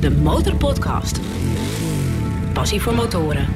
[0.00, 1.20] de Motorpodcast.
[2.52, 3.48] Passie voor motoren.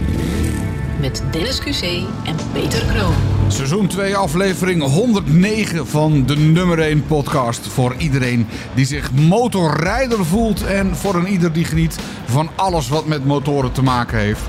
[1.00, 1.82] Met Dennis QC
[2.24, 3.14] en Peter Kroon.
[3.48, 7.69] Seizoen 2, aflevering 109 van de nummer 1 podcast.
[7.69, 13.06] Voor iedereen die zich motorrijder voelt en voor een ieder die geniet van alles wat
[13.06, 14.42] met motoren te maken heeft.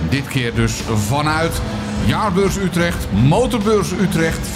[0.00, 0.72] En dit keer dus
[1.06, 1.60] vanuit
[2.06, 4.48] Jaarbeurs Utrecht, Motorbeurs Utrecht,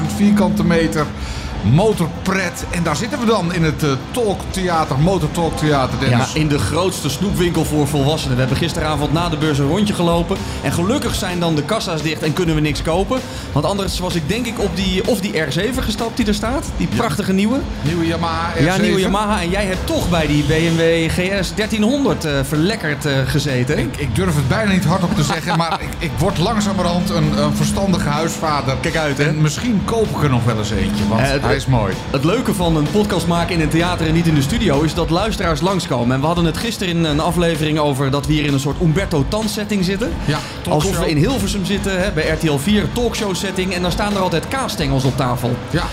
[0.00, 1.06] 50.000 vierkante meter.
[1.72, 2.64] Motorpret.
[2.70, 5.98] En daar zitten we dan in het uh, Talktheater, Motortalktheater.
[6.00, 6.32] Ja, Dennis.
[6.34, 8.34] in de grootste snoepwinkel voor volwassenen.
[8.34, 10.36] We hebben gisteravond na de beurs een rondje gelopen.
[10.62, 13.20] En gelukkig zijn dan de kassa's dicht en kunnen we niks kopen.
[13.52, 16.64] Want anders was ik denk ik op die, of die R7 gestapt die er staat.
[16.76, 17.58] Die prachtige nieuwe.
[17.82, 18.62] Nieuwe Yamaha R7.
[18.64, 19.40] Ja, nieuwe Yamaha.
[19.40, 23.78] En jij hebt toch bij die BMW GS 1300 eh, verlekkerd eh, gezeten.
[23.78, 27.38] Ik, ik durf het bijna niet hardop te zeggen, maar ik, ik word langzamerhand een,
[27.42, 28.76] een verstandige huisvader.
[28.80, 29.24] Kijk uit, hè?
[29.24, 31.94] En misschien koop ik er nog wel eens eentje, want Eh, hij is mooi.
[32.10, 34.94] Het leuke van een podcast maken in een theater en niet in de studio is
[34.94, 36.14] dat luisteraars langskomen.
[36.14, 38.80] En we hadden het gisteren in een aflevering over dat we hier in een soort
[38.80, 40.12] Umberto Tan setting zitten.
[40.24, 43.74] Ja, Alsof we in Hilversum zitten, hè, bij RTL 4, talkshow setting.
[43.74, 45.56] En dan staan er altijd kaasstengels op tafel.
[45.70, 45.84] Ja,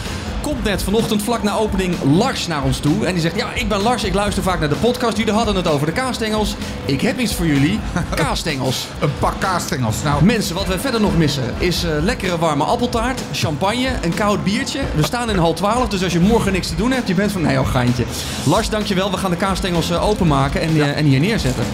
[0.44, 3.06] Komt net vanochtend vlak na opening Lars naar ons toe.
[3.06, 5.18] En die zegt, ja, ik ben Lars, ik luister vaak naar de podcast.
[5.18, 6.56] Jullie hadden het over de kaasstengels.
[6.86, 7.80] Ik heb iets voor jullie.
[8.16, 8.88] Kaasstengels.
[9.00, 10.04] een pak kaasstengels.
[10.04, 14.44] Nou, Mensen, wat we verder nog missen is eh, lekkere warme appeltaart, champagne, een koud
[14.44, 14.82] biertje.
[14.96, 17.32] We staan in hal 12, dus als je morgen niks te doen hebt, je bent
[17.32, 18.06] van nee, oh geintje.
[18.46, 19.12] Lars, dankjewel.
[19.12, 21.66] We gaan de kaasstengels eh, openmaken en, eh, en hier neerzetten.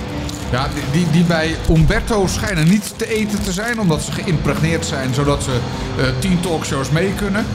[0.51, 4.85] Ja, die, die, die bij Umberto schijnen niet te eten te zijn, omdat ze geïmpregneerd
[4.85, 5.59] zijn, zodat ze
[5.97, 7.45] eh, tien talkshows mee kunnen.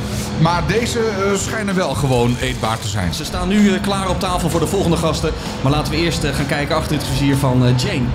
[0.41, 3.15] Maar deze eh, schijnen wel gewoon eetbaar te zijn.
[3.15, 5.33] Ze staan nu eh, klaar op tafel voor de volgende gasten.
[5.63, 8.07] Maar laten we eerst gaan kijken achter het vizier van eh, Jane.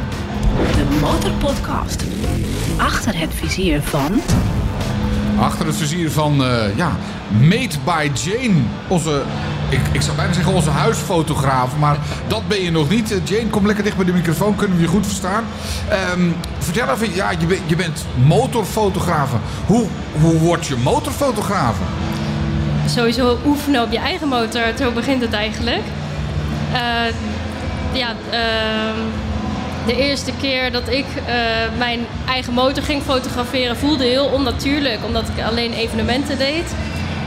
[0.75, 2.03] De Motorpodcast.
[2.77, 4.21] Achter het vizier van...
[5.39, 6.91] Achter het vizier van, eh, ja,
[7.27, 8.61] Made by Jane.
[8.87, 9.21] Onze,
[9.69, 13.11] ik, ik zou bijna zeggen onze huisfotograaf, maar dat ben je nog niet.
[13.11, 15.43] Eh, Jane, kom lekker dicht bij de microfoon, kunnen we je goed verstaan.
[15.89, 16.29] Ehm,
[16.59, 19.31] vertel even, ja, je, je bent motorfotograaf.
[19.65, 19.85] Hoe,
[20.21, 21.75] hoe word je motorfotograaf?
[22.89, 24.61] sowieso oefenen op je eigen motor.
[24.77, 25.83] Zo begint het eigenlijk.
[26.73, 27.13] Eh,
[27.91, 28.99] ja, ehm,
[29.89, 31.33] de eerste keer dat ik eh,
[31.77, 36.73] mijn eigen motor ging fotograferen voelde heel onnatuurlijk, omdat ik alleen evenementen deed.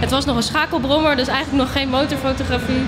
[0.01, 2.83] Het was nog een schakelbrommer, dus eigenlijk nog geen motorfotografie.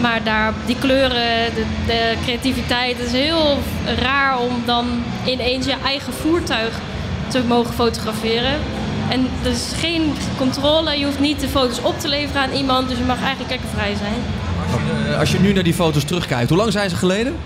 [0.00, 3.58] Maar daar, die kleuren, de, de creativiteit, het is heel
[3.98, 4.86] raar om dan
[5.24, 6.80] ineens je eigen voertuig
[7.28, 8.54] te mogen fotograferen.
[9.10, 12.88] En er is geen controle, je hoeft niet de foto's op te leveren aan iemand,
[12.88, 14.20] dus je mag eigenlijk lekker vrij zijn.
[15.18, 17.36] Als je nu naar die foto's terugkijkt, hoe lang zijn ze geleden?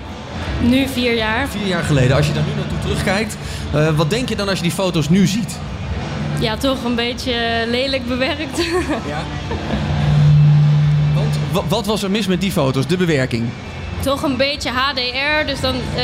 [0.63, 1.49] Nu vier jaar.
[1.49, 2.17] Vier jaar geleden.
[2.17, 3.37] Als je daar nu naartoe terugkijkt,
[3.75, 5.59] eh, wat denk je dan als je die foto's nu ziet?
[6.41, 8.59] Ja, toch een beetje lelijk bewerkt.
[9.13, 9.23] Ja.
[11.15, 13.45] Want wa- wat was er mis met die foto's, de bewerking?
[14.03, 16.03] toch een beetje HDR, dus dan eh,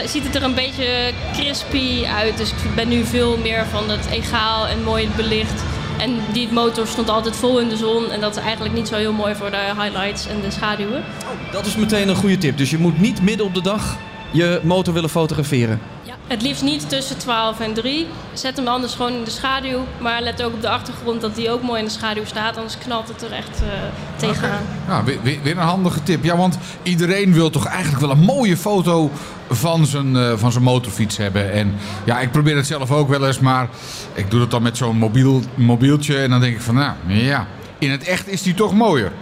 [0.00, 2.36] het ziet het er een beetje crispy uit.
[2.36, 5.62] Dus ik ben nu veel meer van het egaal en mooi belicht.
[6.00, 8.94] En die motor stond altijd vol in de zon en dat is eigenlijk niet zo
[8.94, 11.04] heel mooi voor de highlights en de schaduwen.
[11.52, 12.56] Dat is meteen een goede tip.
[12.56, 13.98] Dus je moet niet midden op de dag
[14.32, 15.80] je motor willen fotograferen.
[16.30, 18.06] Het liefst niet tussen 12 en 3.
[18.32, 19.86] Zet hem anders gewoon in de schaduw.
[19.98, 22.56] Maar let ook op de achtergrond dat die ook mooi in de schaduw staat.
[22.56, 23.68] Anders knalt het er echt eh,
[24.16, 24.62] tegenaan.
[24.88, 26.24] Ja, weer, een handige tip.
[26.24, 29.10] Ja, want iedereen wil toch eigenlijk wel een mooie foto
[29.48, 31.52] van zijn, eh, van zijn motorfiets hebben.
[31.52, 31.74] En
[32.04, 33.68] ja, ik probeer het zelf ook wel eens, maar
[34.14, 36.18] ik doe het dan met zo'n mobiel, mobieltje.
[36.18, 37.46] En dan denk ik van, nou ja,
[37.78, 39.12] in het echt is die toch mooier.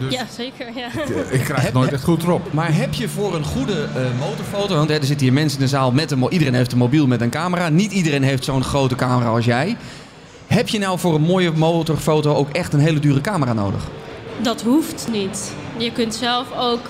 [0.00, 0.66] Dus Ja, zeker.
[0.74, 0.88] Ja.
[1.30, 2.52] ik krijg het nooit echt goed erop.
[2.52, 5.64] Maar heb je voor een goede eh, motorfoto, want hè, er zitten hier mensen in
[5.64, 7.68] de zaal met een iedereen heeft een mobiel met een camera.
[7.68, 9.76] Niet iedereen heeft zo'n grote camera als jij.
[10.46, 13.82] Heb je nou voor een mooie motorfoto ook echt een hele dure camera nodig?
[14.42, 15.52] Dat hoeft niet.
[15.76, 16.80] Je kunt zelf ook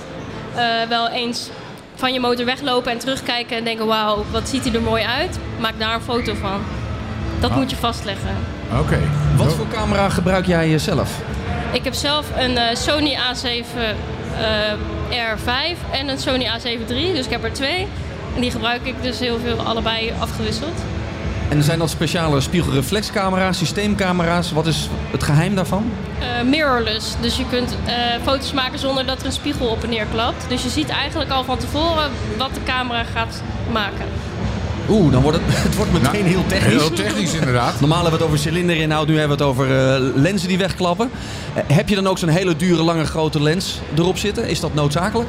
[0.54, 1.50] eh, wel eens
[1.94, 5.38] van je motor weglopen en terugkijken en denken: wauw, wat ziet hij er mooi uit.
[5.60, 6.60] Maak daar een foto van.
[7.40, 8.36] Dat moet je vastleggen.
[8.78, 8.98] Oké.
[9.36, 11.20] Wat voor camera gebruik jij eh, zelf?
[11.72, 17.24] Ik heb zelf een eh, Sony A7 eh, R5 en een Sony A7 III, dus
[17.24, 17.86] ik heb er twee.
[18.34, 20.82] En die gebruik ik dus heel veel allebei afgewisseld.
[21.48, 24.52] En zijn dat speciale spiegelreflexcamera's, systeemcamera's?
[24.52, 25.92] Wat is het geheim daarvan?
[26.20, 27.76] Eh, mirrorless, dus je kunt
[28.24, 30.44] foto's maken zonder dat er een spiegel op en neer klapt.
[30.48, 33.42] Dus je ziet eigenlijk al van tevoren wat de camera gaat
[33.72, 34.06] maken.
[34.90, 36.72] Oeh, dan wordt het, het wordt meteen heel technisch.
[36.72, 37.80] Heel technisch inderdaad.
[37.80, 41.10] Normaal hebben we het over cilinderinhoud, nu hebben we het over eh, lenzen die wegklappen.
[41.54, 44.48] Eh, heb je dan ook zo'n hele dure, lange, grote lens erop zitten?
[44.48, 45.28] Is dat noodzakelijk?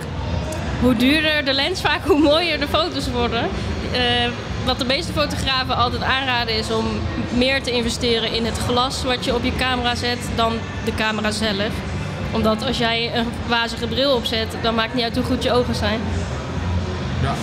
[0.82, 3.50] Hoe duurder de lens vaak, hoe mooier de foto's worden.
[3.92, 4.00] Eh,
[4.66, 6.86] wat de meeste fotografen altijd aanraden is om
[7.34, 10.54] meer te investeren in het glas wat je op je camera zet dan
[10.86, 11.72] de camera zelf.
[12.32, 15.76] Omdat als jij een wazige bril opzet, dan maakt niet uit hoe goed je ogen
[15.76, 16.00] zijn.
[17.22, 17.34] Ja.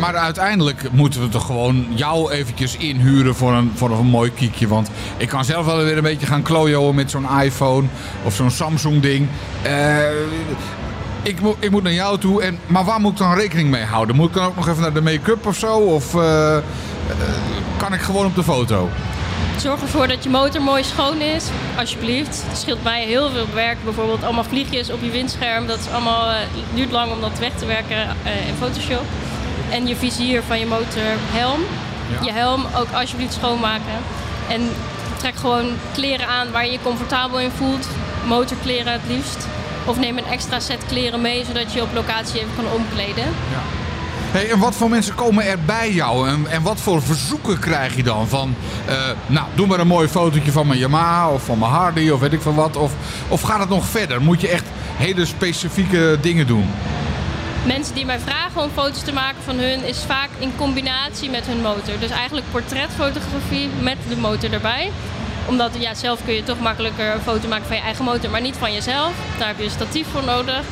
[0.00, 4.68] Maar uiteindelijk moeten we toch gewoon jou eventjes inhuren voor een, voor een mooi kiekje.
[4.68, 7.86] Want ik kan zelf wel weer een beetje gaan klojoen met zo'n iPhone
[8.24, 9.28] of zo'n Samsung ding.
[9.62, 9.98] Eh,
[11.22, 12.42] ik, moet, ik moet naar jou toe.
[12.42, 14.16] En, maar waar moet ik dan rekening mee houden?
[14.16, 15.76] Moet ik dan ook nog even naar de make-up of zo?
[15.76, 16.62] Of eh, eh,
[17.76, 18.88] kan ik gewoon op de foto?
[19.56, 21.44] Zorg ervoor dat je motor mooi schoon is,
[21.78, 22.42] alsjeblieft.
[22.48, 23.76] Het scheelt mij heel veel werk.
[23.84, 25.66] Bijvoorbeeld allemaal vliegjes op je windscherm.
[25.66, 26.36] Dat is allemaal, eh,
[26.74, 28.02] duurt lang om dat weg te werken
[28.48, 29.04] in Photoshop.
[29.70, 31.60] En je vizier van je motor, helm.
[32.10, 32.24] Ja.
[32.24, 33.98] Je helm ook alsjeblieft schoonmaken.
[34.48, 34.70] En
[35.16, 37.88] trek gewoon kleren aan waar je je comfortabel in voelt.
[38.26, 39.46] Motorkleren het liefst.
[39.84, 43.24] Of neem een extra set kleren mee, zodat je op locatie even kan omkleden.
[44.30, 46.28] Hey, en wat voor mensen komen er bij jou?
[46.28, 48.28] En, en wat voor verzoeken krijg je dan?
[48.28, 48.54] Van,
[48.86, 48.94] eh,
[49.26, 52.32] nou, doe maar een mooi fotootje van mijn Yamaha of van mijn Harley of weet
[52.32, 52.76] ik veel wat.
[52.76, 52.92] Of,
[53.28, 54.22] of gaat het nog verder?
[54.22, 54.64] Moet je echt
[54.96, 56.70] hele specifieke dingen doen?
[57.66, 61.46] Mensen die mij vragen om foto's te maken van hun is vaak in combinatie met
[61.46, 61.98] hun motor.
[62.00, 64.90] Dus eigenlijk portretfotografie met de motor erbij.
[65.48, 68.40] Omdat ja, zelf kun je toch makkelijker een foto maken van je eigen motor, maar
[68.40, 69.12] niet van jezelf.
[69.38, 70.64] Daar heb je een statief voor nodig.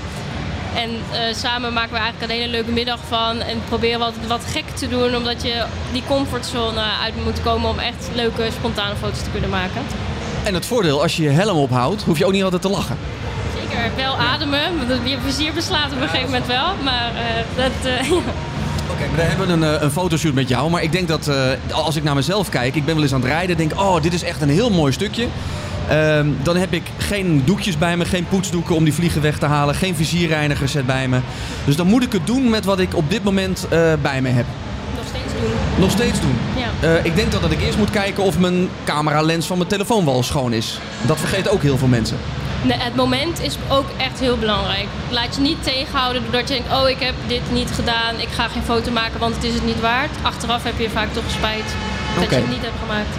[0.74, 3.40] En eh, samen maken we eigenlijk een hele leuke middag van.
[3.40, 7.78] En proberen altijd wat gek te doen, omdat je die comfortzone uit moet komen om
[7.78, 9.82] echt leuke, spontane foto's te kunnen maken.
[10.44, 12.98] En het voordeel, als je je helm ophoudt, hoef je ook niet altijd te lachen.
[13.76, 14.88] Zeker, wel ademen.
[14.88, 16.74] want Je vizier beslaat op een gegeven moment wel.
[16.84, 18.12] Maar eh, dat, eh,
[18.92, 20.70] Oké, maar we hebben een, eh, een fotoshoot met jou.
[20.70, 21.30] Maar ik denk dat
[21.70, 24.14] als ik naar mezelf kijk, ik ben wel eens aan het rijden, denk oh, dit
[24.14, 25.26] is echt een heel mooi stukje.
[25.88, 29.46] Ehm, dan heb ik geen doekjes bij me, geen poetsdoeken om die vliegen weg te
[29.46, 31.18] halen, geen vizierreiniger set bij me.
[31.64, 33.66] Dus dan moet ik het doen met wat ik op dit moment
[34.02, 34.46] bij me heb.
[34.96, 35.50] nog steeds doen.
[35.78, 36.36] Nog steeds doen.
[36.80, 36.96] Ja.
[37.02, 40.22] Ik denk dat, dat ik eerst moet kijken of mijn cameralens van mijn telefoon wel
[40.22, 40.78] schoon is.
[41.06, 42.16] Dat vergeten ook heel veel mensen.
[42.74, 44.86] Het moment is ook echt heel belangrijk.
[45.10, 48.48] Laat je niet tegenhouden doordat je denkt: oh, ik heb dit niet gedaan, ik ga
[48.48, 50.10] geen foto maken, want het is het niet waard.
[50.22, 51.74] Achteraf heb je vaak toch spijt
[52.20, 53.16] dat je het niet hebt gemaakt.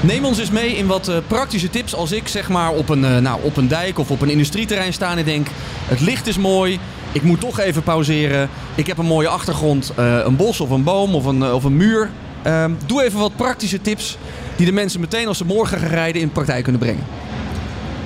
[0.00, 3.04] Neem ons eens mee in wat eh, praktische tips als ik zeg maar op een,
[3.04, 5.46] eh, nou, op een dijk of op een industrieterrein sta en denk
[5.86, 6.78] het licht is mooi,
[7.12, 8.48] ik moet toch even pauzeren.
[8.74, 11.76] Ik heb een mooie achtergrond, eh, een bos of een boom of een, of een
[11.76, 12.10] muur.
[12.42, 14.18] Ehm, doe even wat praktische tips
[14.56, 17.04] die de mensen meteen als ze morgen gaan rijden in de praktijk kunnen brengen.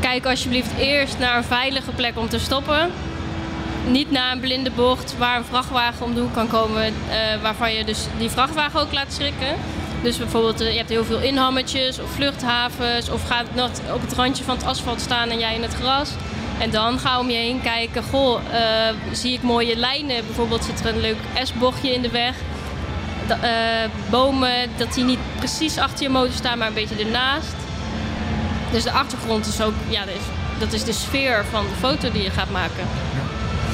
[0.03, 2.91] Kijk alsjeblieft eerst naar een veilige plek om te stoppen.
[3.87, 6.93] Niet naar een blinde bocht waar een vrachtwagen om de hoek kan komen, eh,
[7.43, 9.57] waarvan je dus die vrachtwagen ook laat schrikken.
[10.03, 14.13] Dus bijvoorbeeld, eh, je hebt heel veel inhammetjes of vluchthavens of gaat nog op het
[14.13, 16.11] randje van het asfalt staan en jij in het gras.
[16.59, 20.27] En dan ga om je heen kijken, goh, eh, zie ik mooie lijnen.
[20.27, 22.35] Bijvoorbeeld zit er een leuk S-bochtje in de weg.
[24.11, 27.62] Bomen, dat die niet precies achter je motor staan, maar een beetje ernaast.
[28.73, 30.21] Dus de achtergrond is ook, ja, dat is,
[30.59, 32.85] dat is de sfeer van de foto die je gaat maken.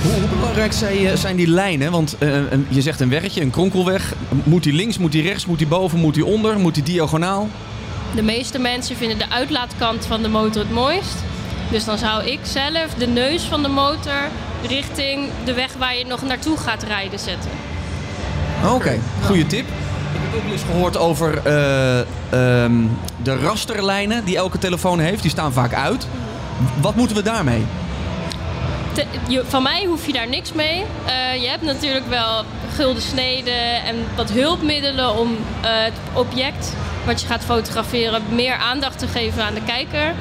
[0.02, 1.90] Hoe, hoe belangrijk zijn, eh, zijn die lijnen?
[1.90, 4.12] Want eh, een- je zegt een weggetje, een kronkelweg.
[4.44, 7.48] Moet die links, moet die rechts, moet die boven, moet die onder, moet die diagonaal?
[8.14, 11.14] De meeste mensen vinden de uitlaatkant van de motor het mooist.
[11.70, 14.22] Dus dan zou ik zelf de neus van de motor
[14.68, 17.50] richting de weg waar je nog naartoe gaat rijden zetten.
[18.74, 19.66] Oké, goede tip.
[20.28, 22.72] Heb ook wel eens gehoord over eh, ehm,
[23.22, 25.22] de rasterlijnen die elke telefoon heeft.
[25.22, 26.06] Die staan vaak uit.
[26.80, 27.66] Wat moeten we daarmee?
[29.28, 30.84] Je, van mij hoef je daar niks mee.
[31.04, 32.44] Eh, je hebt natuurlijk wel
[32.74, 36.74] gulden sneden en wat hulpmiddelen om eh, het object
[37.06, 40.14] wat je gaat fotograferen meer aandacht te geven aan de kijker.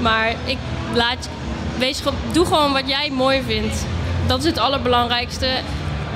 [0.00, 0.58] Maar ik
[0.94, 1.28] laat,
[1.78, 2.02] wees,
[2.32, 3.86] doe gewoon wat jij mooi vindt.
[4.26, 5.46] Dat is het allerbelangrijkste.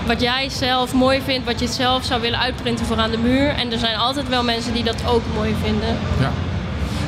[0.06, 3.48] Wat jij zelf mooi vindt, wat je zelf zou willen uitprinten voor aan de muur.
[3.48, 5.96] En er zijn altijd wel mensen die dat ook mooi vinden.
[6.20, 6.32] Ja.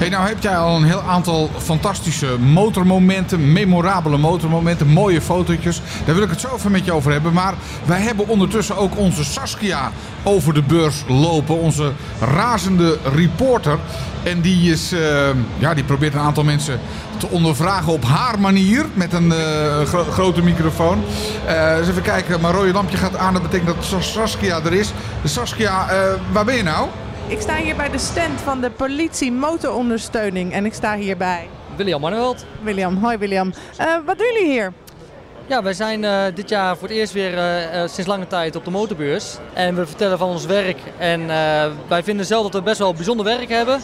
[0.01, 5.83] Hey, nou heb jij al een heel aantal fantastische motormomenten, memorabele motormomenten, mooie fotootjes.
[6.05, 7.33] Daar wil ik het zo even met je over hebben.
[7.33, 7.55] Maar
[7.85, 9.91] wij hebben ondertussen ook onze Saskia
[10.23, 11.59] over de beurs lopen.
[11.61, 13.79] Onze razende reporter.
[14.23, 15.29] En die, is, eh,
[15.59, 16.81] ja, die probeert een aantal mensen
[17.17, 18.87] te ondervragen op haar manier.
[18.95, 21.03] Met een eh, gro- grote microfoon.
[21.47, 23.33] Eh, eens even kijken, mijn rode lampje gaat aan.
[23.33, 24.93] Dat betekent dat Sas- Saskia er is.
[25.25, 25.87] Saskia,
[26.33, 26.89] waar ben je nou?
[27.31, 31.49] Ik sta hier bij de stand van de politie motorondersteuning en ik sta hier bij
[31.77, 32.45] William Manuelt.
[32.63, 32.97] William.
[32.97, 33.53] Hoi William.
[33.77, 34.73] Eh, wat doen jullie hier?
[35.47, 38.65] Ja, wij zijn eh, dit jaar voor het eerst weer eh, sinds lange tijd op
[38.65, 39.37] de motorbeurs.
[39.53, 40.79] En we vertellen van ons werk.
[40.99, 41.27] En
[41.89, 43.81] wij vinden zelf dat we best wel bijzonder werk hebben.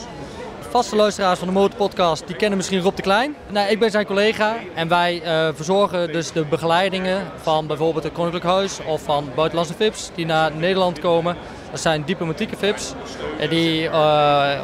[0.76, 3.36] Vaste luisteraars van de Motorpodcast, die kennen misschien Rob de Klein.
[3.50, 8.12] Nou, ik ben zijn collega en wij eh, verzorgen dus de begeleidingen van bijvoorbeeld het
[8.12, 11.36] Koninklijk Huis of van buitenlandse VIP's die naar Nederland komen.
[11.70, 12.92] Dat zijn diplomatieke VIP's
[13.38, 14.60] en die eh,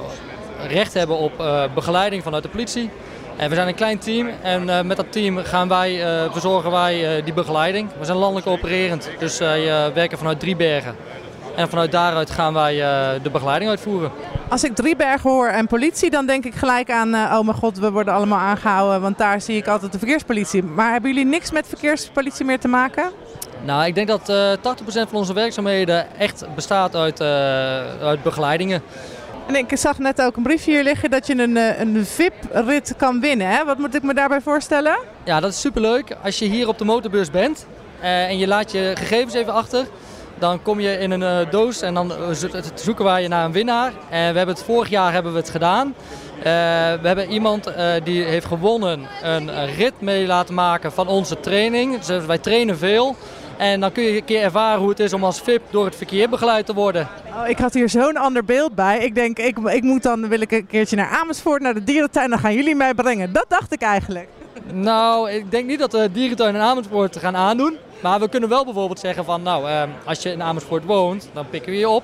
[0.68, 2.90] recht hebben op eh, begeleiding vanuit de politie.
[3.36, 6.70] En we zijn een klein team en eh, met dat team gaan wij, eh, verzorgen
[6.70, 7.88] wij eh, die begeleiding.
[7.98, 10.96] We zijn landelijk opererend, dus wij werken vanuit Driebergen.
[11.56, 12.74] En vanuit daaruit gaan wij
[13.22, 14.10] de begeleiding uitvoeren.
[14.52, 17.14] Als ik Driebergen hoor en politie, dan denk ik gelijk aan...
[17.14, 20.62] eh, oh mijn god, we worden allemaal aangehouden, want daar zie ik altijd de verkeerspolitie.
[20.62, 23.10] Maar hebben jullie niks met verkeerspolitie meer te maken?
[23.64, 27.26] Nou, ik denk dat eh 80% van onze werkzaamheden echt bestaat uit, eh,
[28.02, 28.82] uit begeleidingen.
[29.46, 33.20] En ik zag net ook een briefje hier liggen dat je een, een VIP-rit kan
[33.20, 33.46] winnen.
[33.46, 33.64] Hè?
[33.64, 34.98] Wat moet ik me daarbij voorstellen?
[35.24, 36.16] Ja, dat is superleuk.
[36.22, 37.66] Als je hier op de motorbeurs bent
[38.00, 39.86] en je laat je gegevens even achter,
[40.42, 43.44] dan kom je in een eh, doos en dan eh, zo- zoeken wij je naar
[43.44, 43.92] een winnaar.
[44.10, 45.94] En we hebben het vorig jaar hebben we het gedaan.
[46.38, 46.44] Eh,
[47.02, 47.72] we hebben iemand
[48.04, 52.00] die heeft gewonnen een rit mee laten maken van onze training.
[52.00, 53.16] Dus wij trainen veel.
[53.56, 55.96] En dan kun je een keer ervaren hoe het is om als VIP door het
[55.96, 57.08] verkeer begeleid te worden.
[57.34, 58.98] Oh, ik had hier zo'n ander beeld bij.
[58.98, 62.30] Ik denk, ik, ik moet dan wil ik een keertje naar Amersfoort, naar de dierentuin.
[62.30, 63.32] Dan gaan jullie mij brengen.
[63.32, 64.28] Dat dacht ik eigenlijk.
[64.72, 67.76] Nou, ik denk niet dat we dierentuin in Amersfoort gaan aandoen.
[68.02, 71.48] Maar we kunnen wel bijvoorbeeld zeggen van, nou, eh, als je in Amersfoort woont, dan
[71.48, 72.02] pikken we je op.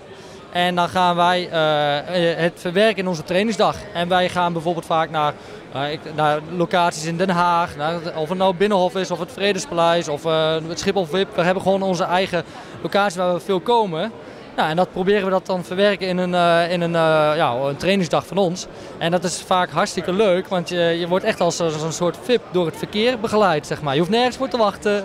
[0.52, 3.76] En dan gaan wij eh, eh, het verwerken in onze trainingsdag.
[3.94, 5.32] En wij gaan bijvoorbeeld vaak naar,
[5.72, 7.76] eh, naar locaties in Den Haag.
[7.76, 11.34] Naar, of het nou Binnenhof is, of het Vredespaleis, of eh, het Schiphol VIP.
[11.34, 12.44] We hebben gewoon onze eigen
[12.82, 14.12] locatie waar we veel komen.
[14.56, 16.92] Nou, en dat proberen we dat dan verwerken in een, in een,
[17.36, 18.66] ja, een trainingsdag van ons.
[18.98, 22.16] En dat is vaak hartstikke leuk, want je, je wordt echt als, als een soort
[22.22, 23.66] VIP door het verkeer begeleid.
[23.66, 23.94] Zeg maar.
[23.94, 25.04] Je hoeft nergens voor te wachten.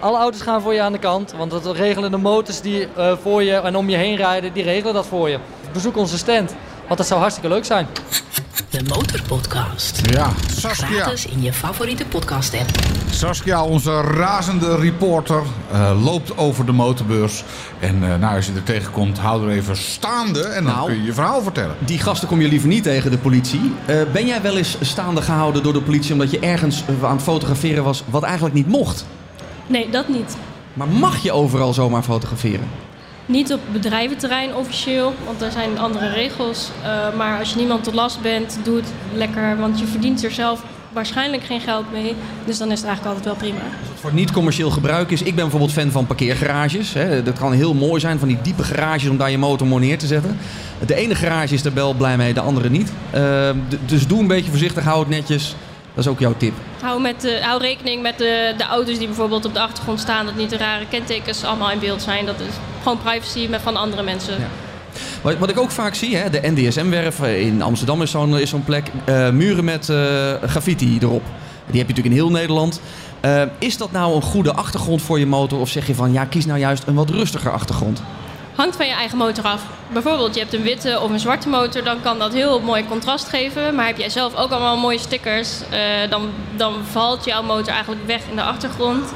[0.00, 3.12] Alle auto's gaan voor je aan de kant, want dat regelen de motors die eh,
[3.22, 5.38] voor je en om je heen rijden, die regelen dat voor je.
[5.72, 6.54] Bezoek onze stand,
[6.86, 7.86] want dat zou hartstikke leuk zijn.
[8.70, 10.00] De Motorpodcast.
[10.10, 10.86] Ja, Saskia.
[10.86, 12.68] Gratis in je favoriete podcast app.
[13.10, 17.44] Saskia, onze razende reporter, eh, loopt over de motorbeurs.
[17.80, 20.86] En eh, nou, als je er tegenkomt, hou er even staande en dan Nou.
[20.86, 21.76] kun je je verhaal vertellen.
[21.78, 23.72] Die gasten kom je liever niet tegen, de politie.
[23.86, 27.22] Eh, ben jij wel eens staande gehouden door de politie omdat je ergens aan het
[27.22, 29.06] fotograferen was wat eigenlijk niet mocht?
[29.66, 30.36] Nee, dat niet.
[30.72, 32.68] Maar mag je overal zomaar fotograferen?
[33.26, 36.70] Niet op bedrijventerrein officieel, want daar zijn andere regels.
[36.82, 40.30] Eh, maar als je niemand tot last bent, doe het lekker, want je verdient er
[40.30, 42.14] zelf waarschijnlijk geen geld mee.
[42.44, 43.64] Dus dan is het eigenlijk altijd wel prima.
[43.94, 45.20] Voor niet-commercieel gebruik is.
[45.20, 46.92] Ik ben bijvoorbeeld fan van parkeergarages.
[46.92, 47.22] Hè.
[47.22, 49.98] Dat kan heel mooi zijn, van die diepe garages om daar je motor mooi neer
[49.98, 50.38] te zetten.
[50.86, 52.92] De ene garage is er wel blij mee, de andere niet.
[53.10, 53.50] Eh,
[53.86, 55.56] dus doe een beetje voorzichtig, hou het netjes.
[55.96, 56.52] Dat is ook jouw tip.
[56.80, 60.36] Hou, met, hou rekening met de, de auto's die bijvoorbeeld op de achtergrond staan, dat
[60.36, 62.26] niet de rare kentekens allemaal in beeld zijn.
[62.26, 64.38] Dat is gewoon privacy met van andere mensen.
[64.38, 64.48] Ja.
[65.22, 68.64] Wat, wat ik ook vaak zie, hè, de NDSM-werf in Amsterdam is zo'n is zo'n
[68.64, 68.90] plek.
[69.04, 71.22] eh, muren met eh, graffiti erop.
[71.66, 72.80] Die heb je natuurlijk in heel Nederland.
[73.20, 75.60] Eh, is dat nou een goede achtergrond voor je motor?
[75.60, 78.02] Of zeg je van ja, kies nou juist een wat rustiger achtergrond?
[78.56, 79.62] Hangt van je eigen motor af.
[79.92, 83.28] Bijvoorbeeld, je hebt een witte of een zwarte motor, dan kan dat heel mooi contrast
[83.28, 83.74] geven.
[83.74, 88.06] Maar heb jij zelf ook allemaal mooie stickers, eh, dan, dan valt jouw motor eigenlijk
[88.06, 89.12] weg in de achtergrond.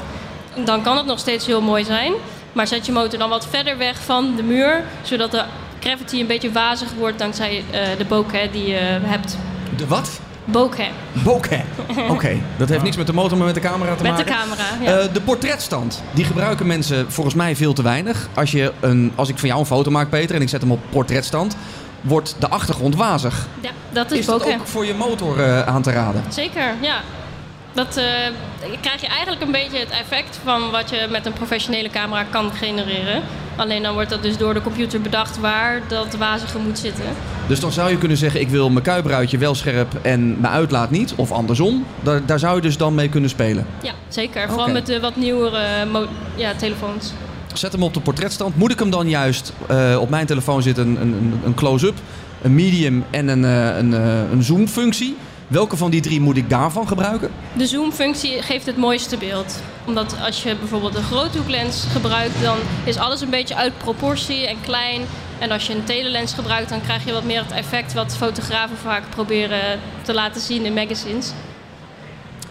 [0.65, 2.13] Dan kan het nog steeds heel mooi zijn.
[2.53, 5.43] Maar zet je motor dan wat verder weg van de muur, zodat de
[5.79, 9.37] gravity een beetje wazig wordt dankzij eh, de bokeh die je hebt.
[9.77, 10.19] De wat?
[10.45, 10.87] Bokeh,
[11.23, 11.59] Bokeh.
[12.09, 14.39] Oké, dat heeft niks met de motor, maar met de camera te met de maken.
[14.39, 14.91] camera.
[14.91, 14.99] Ja.
[14.99, 18.27] Eh, de portretstand, die gebruiken mensen volgens mij veel te weinig.
[18.33, 20.71] Als, je een, als ik van jou een foto maak, Peter, en ik zet hem
[20.71, 21.55] op portretstand,
[22.01, 23.47] wordt de achtergrond wazig.
[23.61, 26.23] ja, dat is, Is dat ook voor je motor eh, aan te raden?
[26.29, 26.95] Zeker, ja.
[27.73, 28.05] Dat eh,
[28.81, 32.51] krijg je eigenlijk een beetje het effect van wat je met een professionele camera kan
[32.53, 33.21] genereren.
[33.55, 37.05] Alleen dan wordt dat dus door de computer bedacht waar dat wazige moet zitten.
[37.47, 40.91] Dus dan zou je kunnen zeggen, ik wil mijn kuipruitje wel scherp en mijn uitlaat
[40.91, 41.13] niet.
[41.15, 41.85] Of andersom.
[42.01, 43.65] Daar, daar zou je dus dan mee kunnen spelen.
[43.83, 44.49] Ja, zeker.
[44.49, 45.87] Vooral met de wat nieuwere
[46.35, 47.11] ja, telefoons.
[47.53, 48.55] Zet hem op de portretstand.
[48.57, 49.53] Moet ik hem dan juist...
[49.67, 51.95] eh, op mijn telefoon zit een, een, een close-up,
[52.41, 53.91] een medium en een, eh, een,
[54.31, 55.15] een zoom-functie.
[55.51, 57.31] Welke van die drie moet ik daarvan gebruiken?
[57.57, 59.61] De zoom-functie geeft het mooiste beeld.
[59.85, 64.55] Omdat als je bijvoorbeeld een groothoeklens gebruikt, dan is alles een beetje uit proportie en
[64.61, 65.01] klein.
[65.39, 68.77] En als je een telelens gebruikt, dan krijg je wat meer het effect wat fotografen
[68.77, 71.31] vaak proberen te laten zien in magazines.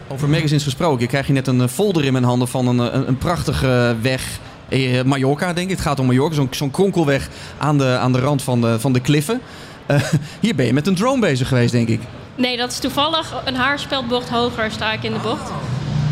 [0.08, 1.02] Over magazines gesproken.
[1.02, 3.18] Ik krijg je net een eh, folder in mijn handen van een, eh, een, een
[3.18, 4.38] prachtige weg.
[4.68, 5.76] eh, Mallorca, denk ik.
[5.76, 6.46] Het gaat om Mallorca.
[6.50, 7.28] Zo'n kronkelweg
[7.58, 9.40] aan de, aan de rand van de, van de kliffen.
[9.86, 10.02] Eh,
[10.40, 12.00] hier ben je met een drone bezig geweest, denk ik.
[12.40, 15.50] Nee, dat is toevallig een haarspeldbocht hoger sta ik in de bocht.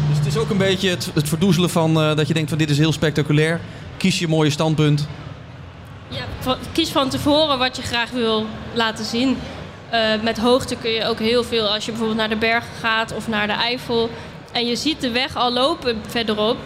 [0.09, 2.59] Dus het is ook een beetje het, het verdoezelen van eh, dat je denkt van
[2.59, 3.61] dit is heel spectaculair.
[3.97, 5.09] Kies je mooie standpunt.
[6.09, 9.39] Ja, kies van tevoren wat je graag wil laten zien.
[9.91, 13.15] Eh, met hoogte kun je ook heel veel als je bijvoorbeeld naar de bergen gaat
[13.15, 14.11] of naar de Eifel.
[14.53, 16.57] En je ziet de weg al lopen verderop.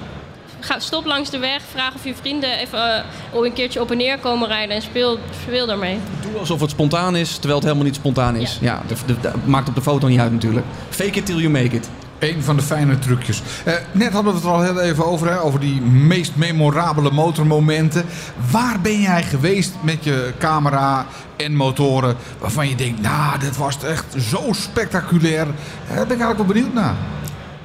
[0.65, 3.97] Ga, stop langs de weg, vraag of je vrienden even op een keertje op en
[3.97, 5.99] neer komen rijden en speel, speel daarmee.
[6.31, 8.59] Doe alsof het spontaan is, terwijl het helemaal niet spontaan is.
[8.61, 10.67] Ja, de, de- de- maakt op de foto niet uit natuurlijk.
[10.91, 11.89] Fake it till you make it.
[12.19, 13.43] Een van de fijne trucjes.
[13.65, 17.11] Eh, net hadden we het er al heel even over, hè, over die meest memorabele
[17.11, 18.05] motormomenten.
[18.51, 23.85] Waar ben jij geweest met je camera en motoren waarvan je denkt, nou, dit was
[23.85, 25.47] echt zo spectaculair.
[25.47, 26.95] Daar ben ik eigenlijk wel benieuwd naar.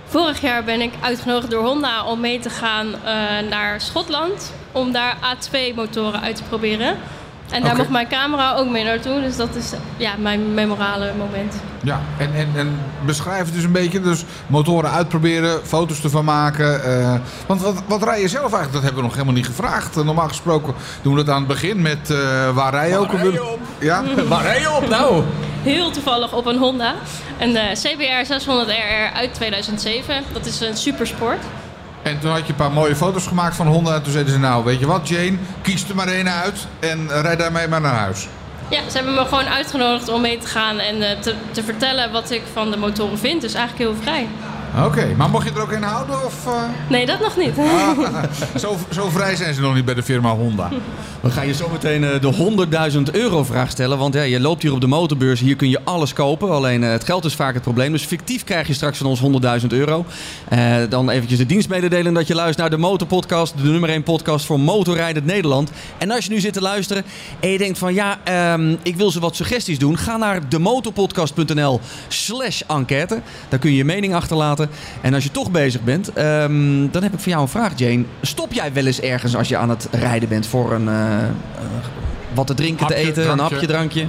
[0.08, 4.52] Vorig jaar ben ik uitgenodigd door Honda om mee te gaan eh, naar Schotland.
[4.72, 6.96] Om daar A2-motoren uit te proberen.
[7.50, 9.22] En daar mocht mijn camera ook mee naartoe.
[9.22, 11.56] Dus dat is ja, mijn memorale moment.
[11.84, 14.02] Ja, en, en, en beschrijf het dus een beetje.
[14.02, 16.84] Dus motoren uitproberen, foto's ervan maken.
[16.84, 17.16] eh,
[17.48, 18.74] want wat, wat rij je zelf eigenlijk?
[18.74, 19.98] Dat hebben we nog helemaal niet gevraagd.
[19.98, 22.18] Eh, Normaal gesproken doen we het aan het begin met eh,
[22.56, 23.60] waar rij je ook rij je op?
[23.80, 24.04] Ja?
[24.28, 25.24] Waar rij je op nou?
[25.68, 26.96] Heel toevallig op een Honda.
[27.40, 30.24] Een CBR 600RR uit 2007.
[30.34, 31.44] Dat is een supersport.
[32.02, 33.94] En toen had je een paar mooie foto's gemaakt van Honda.
[33.94, 35.38] En toen zeiden ze, nou, weet je wat, Jane?
[35.62, 38.28] Kies er maar één uit en rijd daarmee maar naar huis.
[38.70, 42.12] Ja, ze hebben me gewoon uitgenodigd om mee te gaan en eh, te, te vertellen
[42.12, 43.42] wat ik van de motoren vind.
[43.42, 44.28] Dus eigenlijk heel vrij.
[44.86, 46.26] Oké, maar mocht je er ook in houden?
[46.26, 46.54] Of, eh?
[46.90, 47.54] Nee, dat nog niet.
[48.64, 50.70] zo, zo vrij zijn ze nog niet bij de firma Honda.
[51.22, 53.98] We gaan je zo meteen eh, de 100.000 euro vraag stellen.
[53.98, 55.40] Want ja, je loopt hier op de motorbeurs.
[55.40, 56.50] Hier kun je alles kopen.
[56.50, 57.92] Alleen eh, het geld is vaak het probleem.
[57.92, 59.22] Dus fictief krijg je straks van ons
[59.62, 60.06] 100.000 euro.
[60.50, 63.54] Eh, dan eventjes de dienstmededeling dat je luistert naar de Motorpodcast.
[63.58, 65.72] De nummer 1 podcast voor motorrijdend Nederland.
[65.98, 67.04] En als je nu zit te luisteren
[67.40, 69.98] en je denkt van ja, ehm, ik wil ze wat suggesties doen.
[69.98, 73.22] Ga naar demotorpodcast.nl slash enquête.
[73.50, 74.57] Daar kun je je mening achterlaten.
[75.02, 78.04] En als je toch bezig bent, ehm, dan heb ik voor jou een vraag Jane.
[78.22, 80.88] Stop jij wel eens ergens als je aan het rijden bent voor een...
[80.88, 81.30] eh, eh,
[82.34, 84.06] wat te drinken, Hapje, te eten, een hapje, drankje.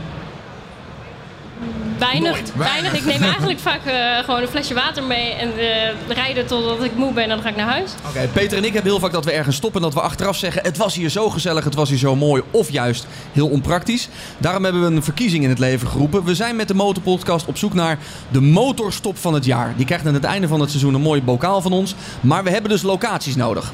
[1.98, 2.52] Weinig, Nooit.
[2.56, 2.92] weinig.
[2.92, 6.96] Ik neem eigenlijk vaak eh, gewoon een flesje water mee en eh, rijden totdat ik
[6.96, 7.90] moe ben en dan ga ik naar huis.
[8.08, 10.36] Oké, Peter en ik hebben heel vaak dat we ergens stoppen en dat we achteraf
[10.36, 14.08] zeggen: het was hier zo gezellig, het was hier zo mooi, of juist heel onpraktisch.
[14.38, 16.24] Daarom hebben we een verkiezing in het leven geroepen.
[16.24, 19.72] We zijn met de Motorpodcast op zoek naar de motorstop van het jaar.
[19.76, 22.50] Die krijgt aan het einde van het seizoen een mooi bokaal van ons, maar we
[22.50, 23.72] hebben dus locaties nodig.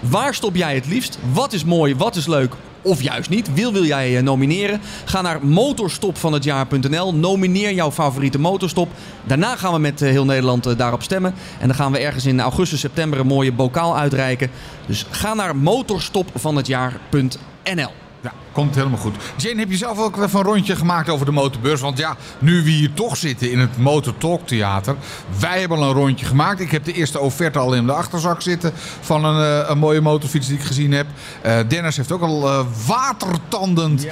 [0.00, 1.18] Waar stop jij het liefst?
[1.32, 1.96] Wat is mooi?
[1.96, 2.54] Wat is leuk?
[2.82, 3.54] Of juist niet.
[3.54, 4.80] Wil wil jij eh, nomineren?
[5.04, 7.14] Ga naar motorstopvanhetjaar.nl.
[7.14, 8.88] Nomineer jouw favoriete motorstop.
[9.24, 11.34] Daarna gaan we met eh, heel Nederland eh, daarop stemmen.
[11.60, 14.50] En dan gaan we ergens in augustus, september een mooie bokaal uitreiken.
[14.86, 17.90] Dus ga naar motorstopvanhetjaar.nl.
[18.20, 19.16] Ja, komt helemaal goed.
[19.36, 21.80] Jane, heb je zelf ook even een rondje gemaakt over de motorbeurs?
[21.80, 24.96] Want ja, nu we hier toch zitten in het Motor Talk Theater.
[25.40, 26.60] Wij hebben al een rondje gemaakt.
[26.60, 30.00] Ik heb de eerste offerte al in de achterzak zitten van een, eh, een mooie
[30.00, 31.06] motorfiets die ik gezien heb.
[31.42, 34.06] Eh, Dennis heeft ook al eh, watertandend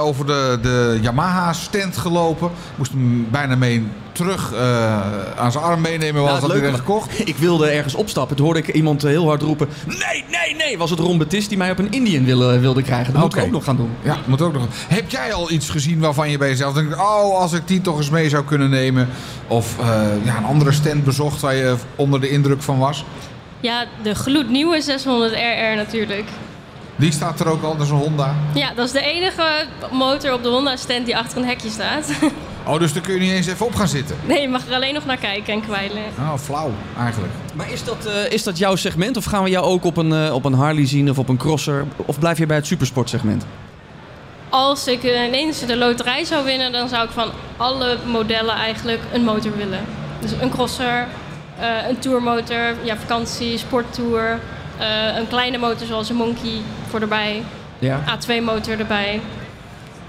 [0.00, 2.50] over de, de Yamaha stand gelopen.
[2.76, 4.54] Moest hem bijna mee terug
[5.36, 7.18] aan zijn arm meenemen, want Nou, het hij gekocht.
[7.28, 8.36] Ik wilde ergens opstappen.
[8.36, 10.78] Toen hoorde ik iemand heel hard roepen: Nee, nee, nee.
[10.78, 13.14] Was het Ron die mij op een Indian wilde, wilde krijgen?
[13.14, 13.40] Dat Oké.
[13.40, 13.90] ook nog gaan doen.
[14.02, 14.66] Ja, moet ook nog.
[14.88, 17.96] Heb jij al iets gezien waarvan je bij jezelf denkt: oh, als ik die toch
[17.96, 19.08] eens mee zou kunnen nemen?
[19.46, 19.86] Of eh,
[20.24, 23.04] ja, een andere stand bezocht waar je onder de indruk van was?
[23.60, 26.24] Ja, de gloednieuwe 600RR natuurlijk.
[26.96, 28.34] Die staat er ook al, dat is een Honda.
[28.54, 32.10] Ja, dat is de enige motor op de Honda-stand die achter een hekje staat.
[32.68, 34.16] Oh, dus daar kun je niet eens even op gaan zitten.
[34.26, 36.02] Nee, je mag er alleen nog naar kijken en kwijlen.
[36.18, 37.32] Oh, flauw eigenlijk.
[37.54, 39.16] Maar is dat, eh, is dat jouw segment?
[39.16, 41.36] Of gaan we jou ook op een, eh, op een Harley zien of op een
[41.36, 41.84] crosser?
[41.96, 43.46] Of blijf je bij het supersportsegment?
[44.48, 49.00] Als ik eh, ineens de loterij zou winnen, dan zou ik van alle modellen eigenlijk
[49.12, 49.80] een motor willen.
[50.20, 51.06] Dus een crosser,
[51.58, 54.38] eh, een tourmotor, ja, vakantie, sporttour.
[54.78, 57.42] eh, een kleine motor zoals een Monkey voor erbij.
[57.78, 58.00] Ja.
[58.06, 59.20] A2-motor erbij.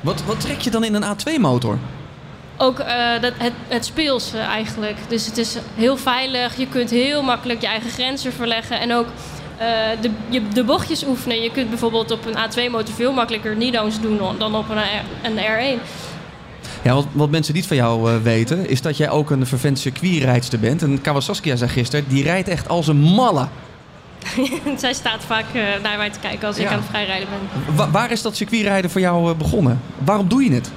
[0.01, 1.77] Wat, wat trek je dan in een A2-motor?
[2.61, 4.97] Ook eh, dat, het, het speelse eigenlijk.
[5.07, 6.57] Dus het is heel veilig.
[6.57, 8.79] Je kunt heel makkelijk je eigen grenzen verleggen.
[8.79, 9.05] En ook
[9.57, 9.67] eh,
[10.01, 11.41] de, je, de bochtjes oefenen.
[11.41, 14.77] Je kunt bijvoorbeeld op een A2-motor veel makkelijker Nido's doen dan op een,
[15.23, 15.37] een
[15.77, 15.81] R1.
[16.83, 19.79] Ja, wat, wat mensen niet van jou eh, weten, is dat jij ook een vervent
[19.79, 20.81] circuitrijdster bent.
[20.81, 23.47] En Kawasaki zei gisteren, die rijdt echt als een malle.
[24.77, 27.75] Zij staat vaak eh, naar mij te kijken als ik aan het vrijrijden ben.
[27.75, 29.81] Wa- waar is dat circuitrijden voor jou eh, begonnen?
[29.97, 30.71] Waarom doe je het?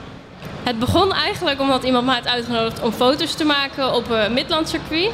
[0.63, 4.69] Het begon eigenlijk omdat iemand mij had uitgenodigd om foto's te maken op een Midland
[4.69, 5.11] circuit.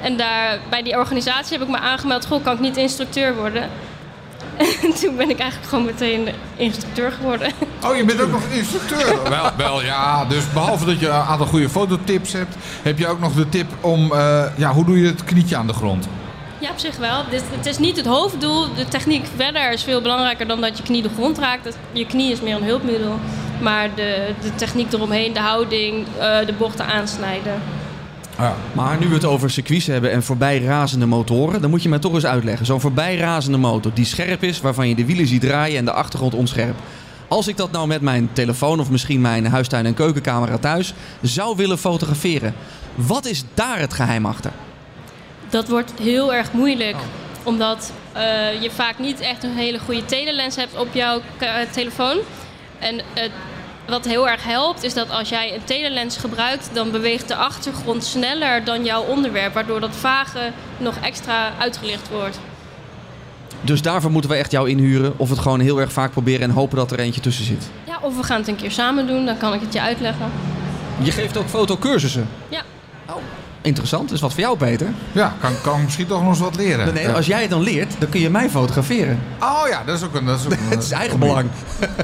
[0.00, 3.68] En daar, bij die organisatie heb ik me aangemeld, goh, kan ik niet instructeur worden?
[4.82, 7.52] En toen ben ik eigenlijk gewoon meteen instructeur geworden.
[7.84, 9.22] Oh, je bent ook nog instructeur.
[9.28, 10.24] wel, wel, ja.
[10.24, 13.66] Dus behalve dat je een aantal goede fototips hebt, heb je ook nog de tip
[13.80, 16.08] om, eh, ja, hoe doe je het knietje aan de grond?
[16.58, 17.24] Ja, op zich wel.
[17.30, 18.74] Dit, het is niet het hoofddoel.
[18.74, 21.76] De techniek verder is veel belangrijker dan dat je knie de grond raakt.
[21.92, 23.18] Je knie is meer een hulpmiddel.
[23.64, 27.60] Maar de, de techniek eromheen, de houding, eh, de bochten aansnijden.
[28.38, 28.54] Ja.
[28.72, 32.14] Maar nu we het over circuits hebben en voorbijrazende motoren, dan moet je mij toch
[32.14, 32.66] eens uitleggen.
[32.66, 36.34] Zo'n voorbijrazende motor die scherp is, waarvan je de wielen ziet draaien en de achtergrond
[36.34, 36.74] onscherp.
[37.28, 41.56] Als ik dat nou met mijn telefoon of misschien mijn huistuin- en keukencamera thuis zou
[41.56, 42.54] willen fotograferen,
[42.94, 44.52] wat is daar het geheim achter?
[45.48, 46.96] Dat wordt heel erg moeilijk.
[46.96, 47.46] Oh.
[47.46, 51.20] Omdat eh, je vaak niet echt een hele goede telelens hebt op jouw
[51.72, 52.16] telefoon.
[52.78, 53.30] En het,
[53.88, 58.04] wat heel erg helpt is dat als jij een telelens gebruikt, dan beweegt de achtergrond
[58.04, 59.54] sneller dan jouw onderwerp.
[59.54, 62.38] Waardoor dat vage nog extra uitgelicht wordt.
[63.60, 66.50] Dus daarvoor moeten we echt jou inhuren of het gewoon heel erg vaak proberen en
[66.50, 67.66] hopen dat er eentje tussen zit.
[67.84, 70.26] Ja, of we gaan het een keer samen doen, dan kan ik het je uitleggen.
[71.02, 72.28] Je geeft ook fotocursussen.
[72.48, 72.62] Ja.
[73.08, 73.14] Oh,
[73.62, 74.12] interessant.
[74.12, 74.88] is wat voor jou, Peter.
[75.12, 76.94] Ja, kan, kan misschien toch nog eens wat leren.
[76.94, 79.20] Nee, als jij het dan leert, dan kun je mij fotograferen.
[79.40, 80.26] Oh ja, dat is ook een...
[80.26, 81.48] Dat is ook een Het is eigen belang.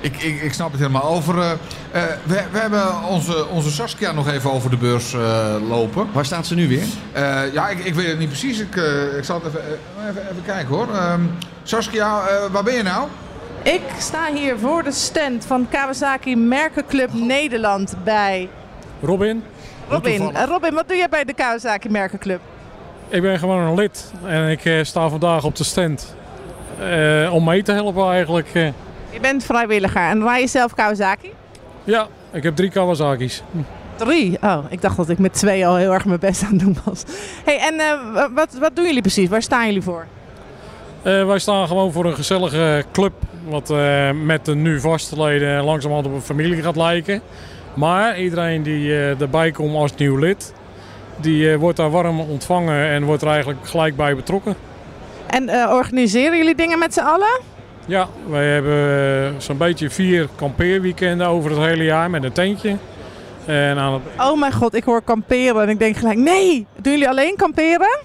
[0.00, 1.38] Ik, ik, ik snap het helemaal over.
[1.38, 6.06] eh, eh, we, we hebben onze, onze Saskia nog even over de beurs eh, lopen.
[6.12, 6.84] Waar staat ze nu weer?
[7.12, 8.58] Eh, ja, ik, ik weet het niet precies.
[8.60, 9.60] Ik, eh, ik zal het even,
[10.08, 10.88] even, even kijken hoor.
[10.94, 11.20] Ehm,
[11.62, 13.08] Saskia, eh, waar ben je nou?
[13.62, 18.48] Ik sta hier voor de stand van Kawasaki Merkenclub Nederland bij
[19.02, 19.42] Robin,
[19.88, 20.36] Robin.
[20.46, 22.40] Robin, wat doe jij bij de Kawasaki Merkenclub?
[23.08, 26.14] ik ben gewoon een lid en ik eh, sta vandaag op de stand
[26.80, 28.48] eh, om mee te helpen eigenlijk.
[29.12, 31.32] Je bent vrijwilliger en rij je zelf Kawasaki?
[31.84, 33.42] ja, ik heb drie Kawasaki's.
[33.96, 34.38] Drie?
[34.42, 36.76] Oh, ik dacht dat ik met twee al heel erg mijn best aan het doen
[36.84, 37.02] was.
[37.44, 39.28] hey, en eh, wa- wat, wat doen jullie precies?
[39.28, 40.06] Waar staan jullie voor?
[41.02, 43.12] Eh, wij staan gewoon voor een gezellige club
[43.48, 47.20] wat eh, met de nu vaste leden langzamerhand op een familie gaat lijken.
[47.74, 50.52] Maar iedereen die erbij komt als nieuw lid,
[51.16, 54.54] die wordt daar warm ontvangen en wordt er eigenlijk gelijk bij betrokken.
[55.26, 57.40] En organiseren jullie dingen met z'n allen?
[57.90, 62.76] Ja, wij hebben eh, zo'n beetje vier kampeerweekenden over het hele jaar met een tentje.
[63.44, 66.66] En aan het Oh mijn god, ik hoor kamperen en ik denk gelijk, nee!
[66.76, 68.00] Doen jullie alleen kamperen?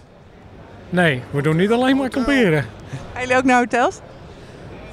[0.90, 2.66] Nee, we doen niet alleen maar kamperen.
[3.14, 4.00] Gaan jullie ook naar hotels?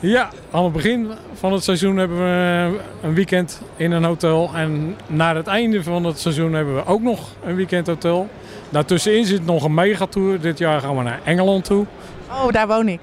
[0.00, 4.50] Ja, aan het begin van het seizoen hebben we een weekend in een hotel.
[4.54, 8.28] En naar het einde van het seizoen hebben we ook nog een weekendhotel.
[8.70, 10.40] Daartussenin zit nog een megatour.
[10.40, 11.86] Dit jaar gaan we naar Engeland toe.
[12.30, 13.00] Oh, daar woon ik.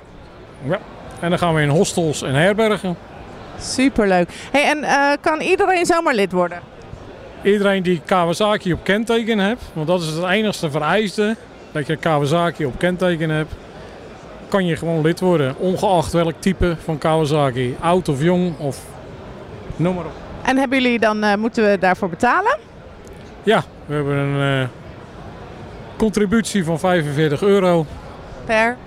[0.64, 0.80] Ja.
[1.20, 2.98] En dan gaan we in hostels en herbergen.
[3.60, 4.30] Superleuk.
[4.52, 6.60] Hey, en eh, kan iedereen zomaar lid worden?
[7.42, 11.36] Iedereen die Kawasaki op kenteken hebt, want dat is het enigste vereiste,
[11.72, 13.54] dat je Kawasaki op kenteken hebt,
[14.48, 15.56] kan je gewoon lid worden.
[15.58, 17.76] Ongeacht welk type van Kawasaki.
[17.80, 18.80] Oud of jong of
[19.76, 20.12] noem maar op.
[20.42, 22.58] En hebben jullie dan, eh, moeten we daarvoor betalen?
[23.44, 24.68] Ja, we hebben een eh,
[25.98, 27.86] contributie van 45 euro
[28.46, 28.78] Per?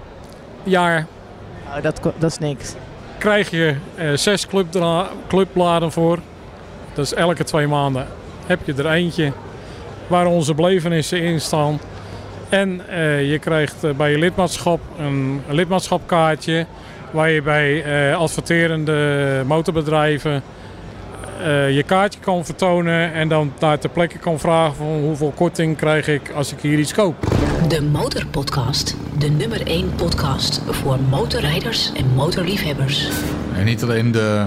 [0.63, 1.07] jaar.
[1.77, 2.75] Oh, dat, dat is niks.
[3.19, 4.47] Krijg je eh, zes
[5.29, 6.19] clubbladen voor.
[6.95, 8.07] Dat is elke twee maanden
[8.47, 9.33] heb je er eentje
[10.07, 11.81] waar onze belevenissen in staan.
[12.49, 16.67] En eh, je krijgt eh, bij je lidmaatschap een, lidmaatschapkaartje
[17.11, 20.43] waar je bij eh, adverterende motorbedrijven
[21.71, 26.09] je kaartje kan vertonen en dan daar ter plekke kan vragen van hoeveel korting krijg
[26.09, 27.15] ik als ik hier iets koop.
[27.73, 28.97] De Motorpodcast.
[29.19, 33.09] De nummer 1 podcast voor motorrijders en motorliefhebbers.
[33.55, 34.47] En niet alleen de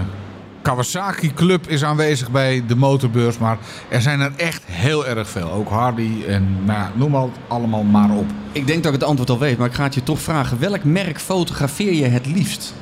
[0.61, 3.57] Kawasaki Club is aanwezig bij de motorbeurs, maar
[3.89, 5.51] er zijn er echt heel erg veel.
[5.51, 8.25] Ook Harley en nou, ja, noem het allemaal maar op.
[8.51, 10.59] Ik denk dat ik het antwoord al weet, maar ik ga het je toch vragen.
[10.59, 12.73] Welk merk fotografeer je het liefst?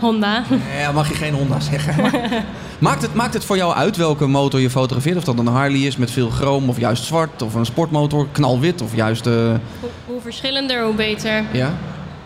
[0.00, 0.42] Honda.
[0.78, 2.02] Ja, mag je geen Honda zeggen.
[2.02, 2.44] Maar
[2.78, 5.16] maakt, het, maakt het voor jou uit welke motor je fotografeert?
[5.16, 7.42] Of dat een Harley is met veel chroom of juist zwart?
[7.42, 9.26] Of een sportmotor knalwit of juist...
[9.26, 9.32] eh,
[9.80, 11.42] Hoe, hoe verschillender, hoe beter.
[11.52, 11.74] ja?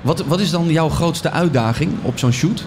[0.00, 2.64] Wat, wat is dan jouw grootste uitdaging op zo'n shoot?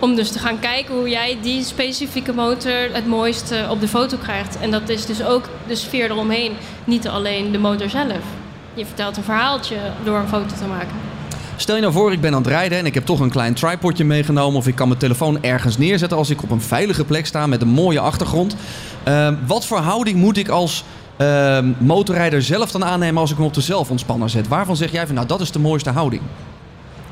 [0.00, 4.16] Om dus te gaan kijken hoe jij die specifieke motor het mooiste op de foto
[4.16, 4.58] krijgt.
[4.60, 6.52] En dat is dus ook de sfeer eromheen.
[6.84, 8.18] Niet alleen de motor zelf.
[8.74, 10.96] Je vertelt een verhaaltje door een foto te maken.
[11.60, 13.54] Stel je nou voor, ik ben aan het rijden en ik heb toch een klein
[13.54, 14.58] tripodje meegenomen.
[14.58, 17.62] Of ik kan mijn telefoon ergens neerzetten als ik op een veilige plek sta met
[17.62, 18.56] een mooie achtergrond.
[19.04, 20.84] Ehm, wat voor houding moet ik als
[21.16, 24.48] ehm, motorrijder zelf dan aannemen als ik hem op de zelfontspanner zet?
[24.48, 26.22] Waarvan zeg jij van nou dat is de mooiste houding?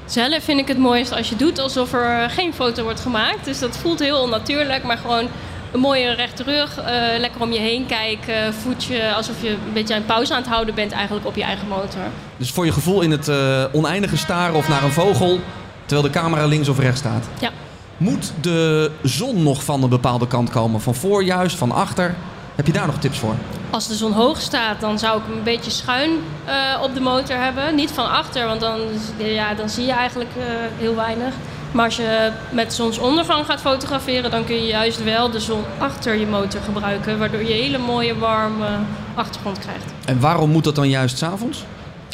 [0.05, 3.45] Zelf vind ik het mooist als je doet alsof er geen foto wordt gemaakt.
[3.45, 5.29] Dus dat voelt heel onnatuurlijk, maar gewoon
[5.73, 6.79] een mooie rechte rug.
[6.79, 8.55] eh, lekker om je heen kijken.
[8.55, 11.69] Voetje alsof je een beetje een pauze aan het houden bent eigenlijk op je eigen
[11.69, 12.01] motor.
[12.37, 15.39] Dus voor je gevoel in het eh, oneindige staren of naar een vogel
[15.87, 17.25] terwijl de camera links of rechts staat.
[17.41, 17.51] Ja.
[17.97, 20.81] Moet de zon nog van een bepaalde kant komen?
[20.81, 22.15] Van voor juist, van achter?
[22.55, 23.35] Heb je daar nog tips voor?
[23.71, 26.11] Als de zon hoog staat, dan zou ik hem een beetje schuin
[26.45, 27.75] eh, op de motor hebben.
[27.75, 28.79] Niet van achter, want dan,
[29.17, 30.31] ja, dan zie je eigenlijk
[30.79, 31.35] heel weinig.
[31.77, 36.15] Maar als je met zonsondergang gaat fotograferen, dan kun je juist wel de zon achter
[36.15, 38.67] je motor gebruiken, waardoor je hele mooie warme
[39.15, 39.85] achtergrond krijgt.
[40.05, 41.65] En waarom moet dat dan juist s'avonds?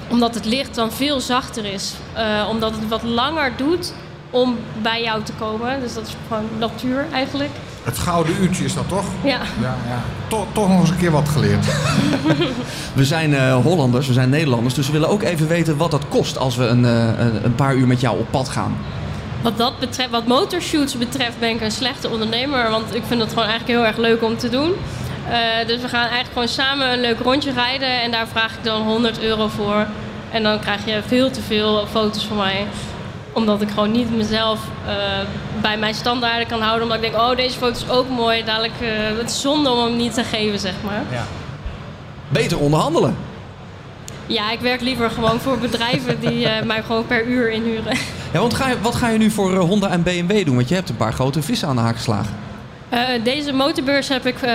[0.08, 1.94] Omdat het licht dan veel zachter is.
[2.12, 3.92] Eh, omdat het wat langer doet
[4.30, 5.80] om bij jou te komen.
[5.80, 7.50] Dus dat is gewoon natuur eigenlijk.
[7.82, 9.04] Het gouden uurtje is dat toch?
[9.24, 9.40] Ja.
[9.60, 10.02] Ja, ja.
[10.28, 11.66] Toch, toch nog eens een keer wat geleerd.
[12.94, 16.08] We zijn eh, Hollanders, we zijn Nederlanders, dus we willen ook even weten wat dat
[16.08, 18.76] kost als we een, eh, een paar uur met jou op pad gaan.
[19.42, 22.70] Wat dat betreft, wat motorshoots betreft, ben ik een slechte ondernemer.
[22.70, 24.72] Want ik vind het gewoon eigenlijk heel erg leuk om te doen.
[25.28, 28.00] Eh, dus we gaan eigenlijk gewoon samen een leuk rondje rijden.
[28.02, 29.86] En daar vraag ik dan 100 euro voor.
[30.30, 32.66] En dan krijg je veel te veel foto's van mij.
[33.32, 34.94] Omdat ik gewoon niet mezelf eh,
[35.60, 36.82] bij mijn standaarden kan houden.
[36.82, 38.44] Omdat ik denk, oh deze foto is ook mooi.
[38.44, 41.02] Dadelijk, eh, het is zonde om hem niet te geven, zeg maar.
[42.28, 43.16] Beter onderhandelen.
[44.26, 47.96] Ja, ik werk liever gewoon voor bedrijven die eh, mij gewoon per uur inhuren.
[48.32, 50.54] Ja, want ga je, wat ga je nu voor eh, Honda en BMW doen?
[50.54, 52.34] Want je hebt een paar grote vissen aan de haak geslagen.
[52.88, 54.52] Eh, deze motorbeurs heb ik, eh,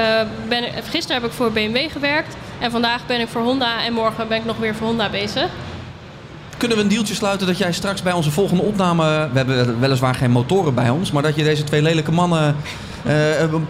[0.47, 2.35] ben, gisteren heb ik voor BMW gewerkt.
[2.59, 5.47] En vandaag ben ik voor Honda en morgen ben ik nog weer voor Honda bezig.
[6.57, 9.29] Kunnen we een deeltje sluiten dat jij straks bij onze volgende opname...
[9.31, 11.11] We hebben weliswaar geen motoren bij ons...
[11.11, 12.55] maar dat je deze twee lelijke mannen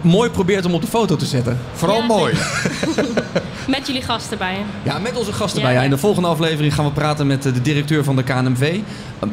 [0.00, 1.58] mooi probeert om op de foto te zetten.
[1.72, 2.34] Vooral Ja, mooi.
[3.76, 4.56] Met jullie gasten bij.
[4.82, 5.72] Ja, met onze gasten bij.
[5.72, 5.84] Ja, ja.
[5.84, 8.78] in de volgende aflevering gaan we praten met eh, de directeur van de KNMV.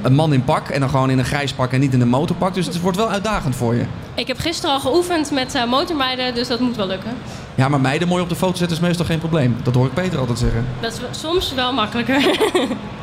[0.01, 2.08] Een, man in pak en dan gewoon in een grijs pak en niet in een
[2.08, 2.53] motorpak.
[2.53, 3.86] Dus het wordt wel uitdagend voor je.
[4.15, 7.12] Ik heb gisteren al geoefend met eh, motormeiden, dus dat moet wel lukken.
[7.55, 9.55] Ja, maar meiden mooi op de foto zetten is meestal geen probleem.
[9.63, 10.65] Dat hoor ik Peter altijd zeggen.
[10.79, 12.21] Dat is soms wel makkelijker.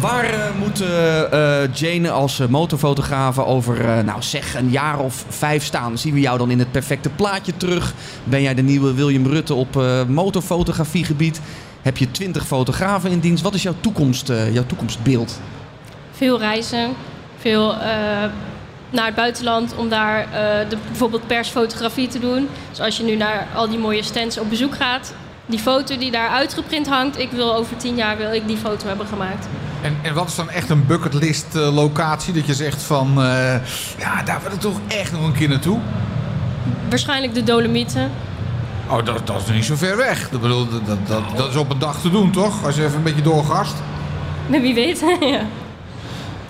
[0.00, 5.64] Waar eh, moet eh, Jane als eh, motorfotografe over, nou zeg, een jaar of vijf
[5.64, 5.98] staan?
[5.98, 7.94] Zien we jou dan in het perfecte plaatje terug?
[8.24, 11.40] Ben jij de nieuwe William Rutte op motorfotografiegebied?
[11.82, 13.42] Heb je twintig fotografen in dienst?
[13.42, 15.40] Wat is jouw, toekomst, jouw toekomstbeeld?
[16.12, 16.90] veel reizen,
[17.38, 17.74] veel
[18.90, 20.26] naar het buitenland om daar
[20.68, 22.48] de, bijvoorbeeld persfotografie te doen.
[22.70, 25.14] Dus als je nu naar al die mooie stands op bezoek gaat,
[25.46, 28.86] die foto die daar uitgeprint hangt, ik wil over tien jaar wil ik die foto
[28.86, 29.46] hebben gemaakt.
[29.82, 33.08] En, en wat is dan echt een bucketlist eh, locatie dat je zegt van...
[33.08, 33.54] eh,
[33.98, 35.78] ja, daar wil ik toch echt nog een keer naartoe?
[36.88, 38.10] Waarschijnlijk de Dolomieten.
[38.88, 40.28] Oh, dat, dat is niet zo ver weg.
[40.30, 42.64] Dat, bedoel, dat, dat, dat, dat is op een dag te doen, toch?
[42.64, 43.74] Als je even een beetje doorgast.
[44.46, 45.04] Maar wie weet.
[45.20, 45.40] ja.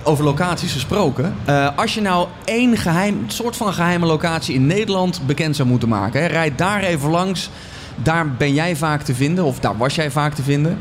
[0.03, 1.35] Over locaties gesproken.
[1.45, 5.89] Eh, als je nou één geheim, soort van geheime locatie in Nederland bekend zou moeten
[5.89, 6.21] maken.
[6.21, 7.51] Hè, rijd daar even langs.
[7.97, 9.45] Daar ben jij vaak te vinden.
[9.45, 10.79] Of daar was jij vaak te vinden.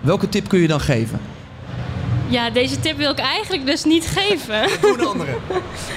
[0.00, 1.20] Welke tip kun je dan geven?
[2.32, 4.68] Ja, deze tip wil ik eigenlijk dus niet geven.
[4.80, 5.36] Doe een andere.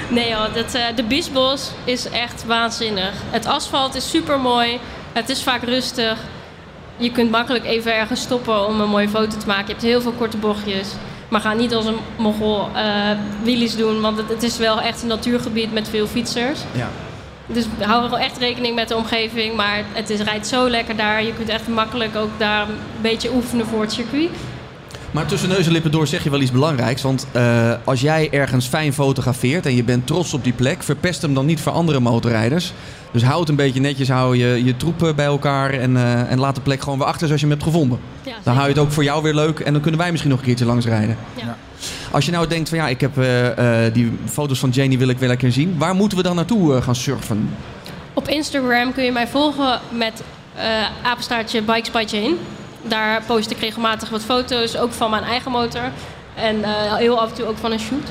[0.09, 3.13] Nee joh, dat, eh, de Biesbos is echt waanzinnig.
[3.29, 4.79] Het asfalt is super mooi.
[5.13, 6.17] Het is vaak rustig.
[6.97, 9.65] Je kunt makkelijk even ergens stoppen om een mooie foto te maken.
[9.65, 10.87] Je hebt heel veel korte bochtjes.
[11.29, 12.67] Maar ga niet als een mogol
[13.43, 16.59] wheelies doen, want het, het is wel echt een natuurgebied met veel fietsers.
[16.71, 16.89] Ja.
[17.47, 19.55] Dus hou er wel echt rekening met de omgeving.
[19.55, 21.23] Maar het is, rijdt zo lekker daar.
[21.23, 24.29] Je kunt echt makkelijk ook daar een beetje oefenen voor het circuit.
[25.15, 27.01] Maar tussen neus en lippen door zeg je wel iets belangrijks.
[27.01, 31.21] Want eh, als jij ergens fijn fotografeert en je bent trots op die plek, verpest
[31.21, 32.73] hem dan niet voor andere motorrijders.
[33.11, 36.39] Dus houd het een beetje netjes, hou je, je troepen bij elkaar en, eh, en
[36.39, 37.99] laat de plek gewoon weer achter zoals je hem hebt gevonden.
[38.23, 40.31] Ja, Dan hou je het ook voor jou weer leuk en dan kunnen wij misschien
[40.31, 41.17] nog een keertje langs rijden.
[41.33, 41.57] Ja.
[42.11, 45.09] Als je nou denkt van ja, ik heb eh, eh, die foto's van Janie wil
[45.09, 45.75] ik wel lekker zien.
[45.77, 47.49] Waar moeten we dan naartoe gaan surfen?
[48.13, 50.23] Op Instagram kun je mij volgen met
[50.55, 50.63] eh
[51.03, 52.35] apenstaartje Bikes by Jane.
[52.87, 55.81] Daar post ik regelmatig wat foto's, ook van mijn eigen motor.
[56.35, 58.07] En eh, heel af en toe ook van een shoot.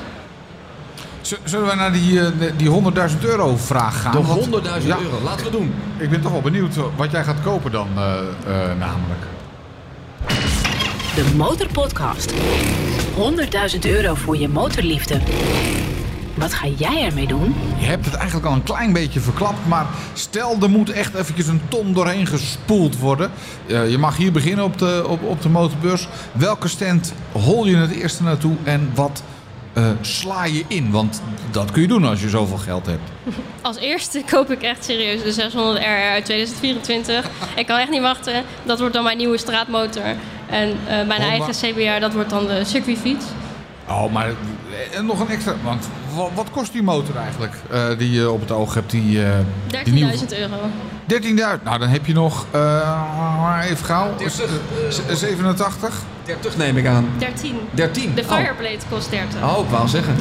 [1.21, 4.11] Z- Zullen we naar die, eh, die 100.000 euro vraag gaan?
[4.11, 5.73] De Want- 100.000 Ja, euro, laten we doen.
[5.97, 9.21] Ik ben toch wel benieuwd wat jij gaat kopen dan, eh, eh, namelijk.
[11.15, 12.33] De Motorpodcast.
[13.15, 15.19] 100.000 euro voor je motorliefde.
[16.37, 17.55] Wat ga jij ermee doen?
[17.79, 21.47] Je hebt het eigenlijk al een klein beetje verklapt, maar stel er moet echt eventjes
[21.47, 23.31] een ton doorheen gespoeld worden.
[23.67, 26.07] Eh, je mag hier beginnen op de, op, op de motorbeurs.
[26.31, 29.23] Welke stand hol je het eerste naartoe en wat
[29.73, 30.91] eh, sla je in?
[30.91, 31.21] Want
[31.51, 33.11] dat kun je doen als je zoveel geld hebt.
[33.61, 37.29] Als eerste koop ik echt serieus de 600 RR uit 2024.
[37.55, 38.43] ik kan echt niet wachten.
[38.63, 40.03] Dat wordt dan mijn nieuwe straatmotor.
[40.49, 43.25] En eh, mijn Oh, eigen CBR, dat wordt dan de circuitfiets.
[43.89, 44.27] Oh, maar
[44.93, 45.53] eh, nog een extra.
[45.63, 48.91] Want wat, wat kost die motor eigenlijk eh, die je op het oog hebt?
[48.91, 49.29] Die, eh,
[49.83, 50.55] die nieuwe- 13.000 euro.
[51.05, 51.63] 13.000.
[51.63, 52.45] Nou, dan heb je nog.
[52.51, 54.13] eh, even gauw.
[54.89, 56.01] Z- 87.
[56.25, 57.09] 30 neem ik aan.
[57.17, 57.55] 13.
[57.71, 58.11] 13.
[58.15, 58.27] De Oh.
[58.37, 59.43] Fireblade kost 30.
[59.43, 60.15] Oh, ik wou zeggen.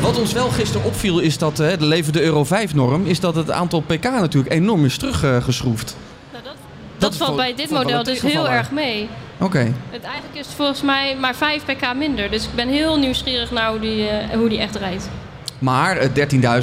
[0.00, 3.06] Wat ons wel gisteren opviel is dat eh, de levende Euro 5-norm...
[3.06, 5.96] is dat het aantal pk natuurlijk enorm is teruggeschroefd.
[6.32, 6.52] Nou, dat,
[6.98, 9.08] dat, Dat valt bij dit model dus heel erg mee.
[9.42, 9.72] Oké.
[9.90, 12.30] Het, eigenlijk is het volgens mij maar 5 pk minder.
[12.30, 15.08] Dus ik ben heel nieuwsgierig naar hoe die, eh, hoe die echt rijdt.
[15.58, 16.08] Maar eh,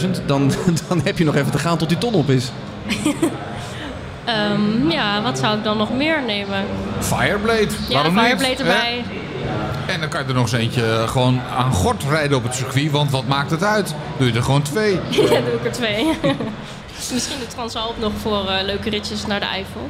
[0.01, 0.51] 13.000, dan,
[0.87, 2.51] dan heb je nog even te gaan tot die ton op is.
[4.25, 6.65] Ehm, ja, wat zou ik dan nog meer nemen?
[6.99, 7.67] Fireblade.
[7.87, 8.59] Ja, Waarom Fireblade niet?
[8.59, 9.03] erbij.
[9.87, 12.55] En dan kan je er nog eens eentje eh, gewoon aan gort rijden op het
[12.55, 12.91] circuit.
[12.91, 13.95] Want wat maakt het uit?
[14.17, 14.93] Doe je er gewoon twee.
[15.09, 16.05] Ja, doe ik er twee.
[17.13, 19.89] Misschien de Transalp nog voor eh, leuke ritjes naar de Eifel.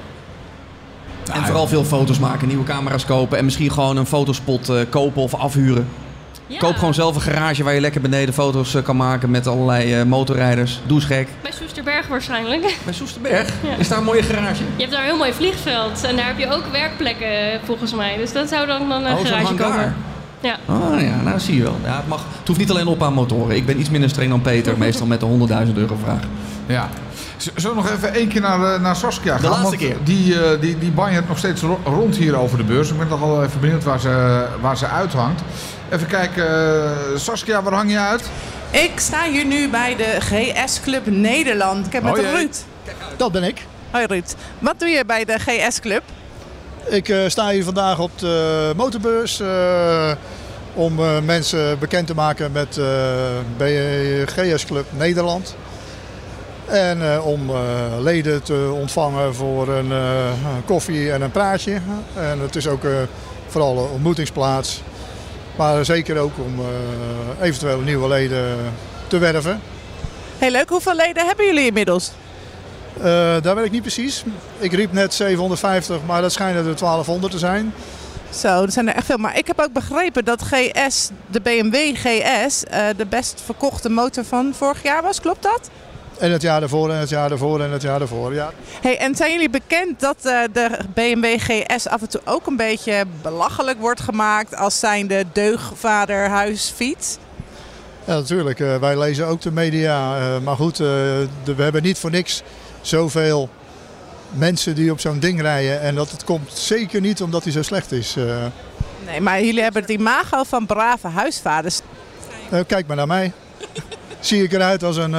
[1.33, 5.21] En vooral veel foto's maken, nieuwe camera's kopen en misschien gewoon een fotospot eh, kopen
[5.21, 5.87] of afhuren.
[6.47, 9.47] Ja, Koop gewoon zelf een garage waar je lekker beneden foto's eh, kan maken met
[9.47, 10.81] allerlei eh, motorrijders.
[10.85, 11.27] Doe eens gek.
[11.41, 12.77] Bij Soesterberg waarschijnlijk.
[12.85, 14.63] Bij Soesterberg is daar een mooie garage.
[14.75, 16.03] Je hebt daar een heel mooi vliegveld.
[16.03, 18.17] En daar heb je ook werkplekken volgens mij.
[18.17, 19.95] Dus dat zou dan dan een Oh, garage komen.
[20.41, 20.57] Ja.
[20.65, 21.77] Oh ja, nou zie je wel.
[21.83, 23.55] Ja, het, mag, het hoeft niet alleen op aan motoren.
[23.55, 25.25] Ik ben iets minder streng dan Peter, meestal met de
[25.67, 26.21] 100.000 euro vraag.
[26.65, 26.89] Ja.
[27.55, 29.49] Zullen we nog even één keer naar, eh, naar Saskia gaan?
[29.49, 29.95] laatste Want keer.
[30.03, 32.89] Die, eh, die, die banjert nog steeds ro- rond hier over de beurs.
[32.91, 35.41] Ik ben toch al even benieuwd waar ze, waar ze uithangt.
[35.89, 36.45] Even kijken.
[36.47, 38.29] eh, Saskia, waar hang je uit?
[38.71, 41.85] Ik sta hier nu bij de GS Club Nederland.
[41.85, 42.31] Ik heb met jee.
[42.31, 42.55] Ruud.
[43.17, 43.65] Dat ben ik.
[43.91, 44.35] Hoi Ruud.
[44.59, 46.01] Wat doe je bij de GS Club?
[46.89, 50.11] Ik sta hier vandaag op de motorbeurs eh,
[50.73, 52.85] om eh, mensen bekend te maken met eh
[53.57, 55.55] BGS Club Nederland.
[56.69, 57.55] En eh, om eh,
[57.99, 60.31] leden te ontvangen voor een eh,
[60.65, 61.73] koffie en een praatje.
[62.15, 62.81] En het is ook
[63.47, 64.81] vooral een ontmoetingsplaats.
[65.55, 66.65] Maar zeker ook om
[67.41, 68.57] eventueel nieuwe leden
[69.07, 69.61] te werven.
[70.37, 70.69] Heel leuk.
[70.69, 72.11] Hoeveel leden hebben jullie inmiddels?
[73.41, 74.23] Daar weet ik niet precies.
[74.57, 77.73] Ik riep net 750, maar dat schijnen er 1200 te zijn.
[78.29, 79.17] Zo, er zijn er echt veel.
[79.17, 82.63] Maar ik heb ook begrepen dat GS, de BMW GS,
[82.97, 85.21] de best verkochte motor van vorig jaar was.
[85.21, 85.69] Klopt dat?
[86.19, 88.33] En het jaar daarvoor, en het jaar daarvoor, en het jaar daarvoor.
[88.33, 88.51] Ja.
[88.81, 92.55] Hey, en zijn jullie bekend dat eh, de BMW GS af en toe ook een
[92.55, 97.17] beetje belachelijk wordt gemaakt als zijnde deugvaderhuisfiets?
[98.05, 98.59] ja, natuurlijk.
[98.59, 100.17] eh, wij lezen ook de media.
[100.17, 102.41] eh, maar goed, de- we hebben niet voor niks
[102.81, 103.49] zoveel
[104.29, 105.81] mensen die op zo'n ding rijden.
[105.81, 108.15] En dat het komt zeker niet omdat hij zo slecht is.
[109.05, 111.79] Nee, maar jullie hebben het imago van brave huisvaders.
[112.67, 113.31] Kijk maar naar mij.
[114.19, 115.15] Zie ik eruit als een...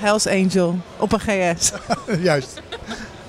[0.00, 1.72] Hells Angel op een GS.
[2.22, 2.62] juist,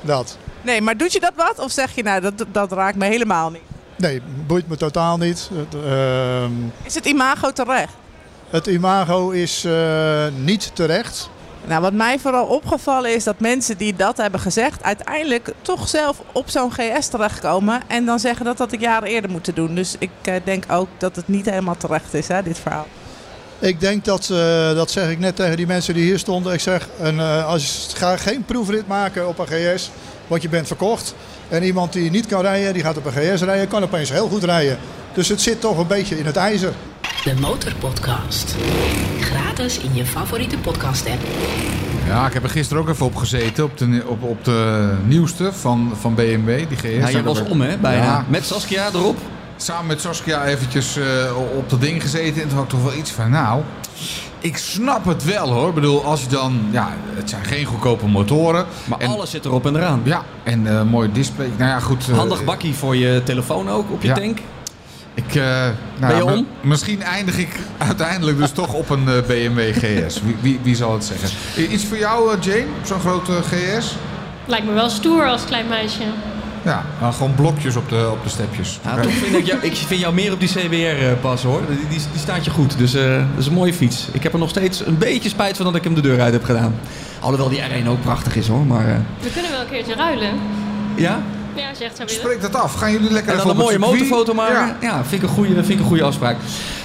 [0.02, 0.38] dat.
[0.62, 1.60] Nee, maar doet je dat wat?
[1.60, 3.62] Of zeg je nou, dat, dat raakt me helemaal niet?
[3.96, 5.50] Nee, boeit me totaal niet.
[5.86, 6.52] Ehm,
[6.84, 7.94] Is het imago terecht?
[8.50, 11.30] het imago is eh, niet terecht.
[11.66, 16.22] Nou, wat mij vooral opgevallen is dat mensen die dat hebben gezegd, uiteindelijk toch zelf
[16.32, 19.76] op zo'n GS terechtkomen en dan zeggen dat dat ik jaren eerder moeten doen.
[19.76, 22.88] Dus ik eh, denk ook dat het niet helemaal terecht is, hè, dit verhaal.
[23.62, 26.54] Ik denk dat, eh, dat zeg ik net tegen die mensen die hier stonden.
[26.54, 29.92] Ik zeg, een, eh, als je, ga geen proefrit maken op een GS,
[30.28, 31.16] want je bent verkocht.
[31.50, 34.28] En iemand die niet kan rijden, die gaat op een GS rijden, kan opeens heel
[34.28, 34.78] goed rijden.
[35.14, 36.74] Dus het zit toch een beetje in het ijzer.
[37.24, 38.56] De Motorpodcast.
[39.20, 41.22] Gratis in je favoriete podcast-app.
[42.08, 43.64] Ja, ik heb er gisteren ook even op gezeten.
[43.64, 46.84] Op de, op, op de nieuwste van, van BMW, die GS.
[46.84, 48.04] Ja, je was om hè, bijna.
[48.04, 48.26] Ja.
[48.28, 49.18] Met Saskia erop.
[49.62, 51.04] Samen met Saskia eventjes eh,
[51.58, 52.42] op dat ding gezeten.
[52.42, 53.62] En toen had ik toch wel iets van, nou,
[54.40, 55.68] ik snap het wel hoor.
[55.68, 58.66] Ik bedoel, als je dan, ja, het zijn geen goedkope motoren.
[58.86, 60.02] Maar En- alles zit erop en eraan.
[60.04, 61.50] Ja, en eh mooi display.
[61.58, 62.08] Nou ja, goed.
[62.10, 64.14] eh, Handig bakkie voor je telefoon ook op je Ja.
[64.14, 64.40] tank.
[65.14, 66.48] Ik, eh, nou, Ben je ja, om?
[66.62, 70.22] m- Misschien eindig ik uiteindelijk dus toch op een BMW GS.
[70.22, 71.30] Wie, wie, wie zal het zeggen?
[71.74, 73.96] Iets voor jou, Jane, op zo'n grote GS?
[74.46, 76.02] Lijkt me wel stoer als klein meisje.
[76.64, 78.80] Ja, nou, gewoon blokjes op de, op de stepjes.
[78.84, 81.62] Ja, toch vind ik, jou, ik vind jou meer op die CBR eh, passen hoor.
[81.68, 82.78] Die, die, die staat je goed.
[82.78, 84.08] Dus eh, dat is een mooie fiets.
[84.12, 86.34] Ik heb er nog steeds een beetje spijt van dat ik hem de deur uit
[86.34, 86.76] heb gedaan.
[87.20, 88.66] Alhoewel die R1 ook prachtig is hoor.
[88.66, 90.30] Maar eh, We kunnen wel een keertje ruilen.
[90.96, 91.20] ja.
[91.56, 92.24] Ja, als je echt zou willen.
[92.24, 92.74] Spreek dat af.
[92.74, 94.54] Gaan jullie lekker En even dan een mooie motorfoto maken.
[94.54, 94.76] Ja.
[94.82, 96.38] Ja, vind, ik een goede, vind ik een goede afspraak.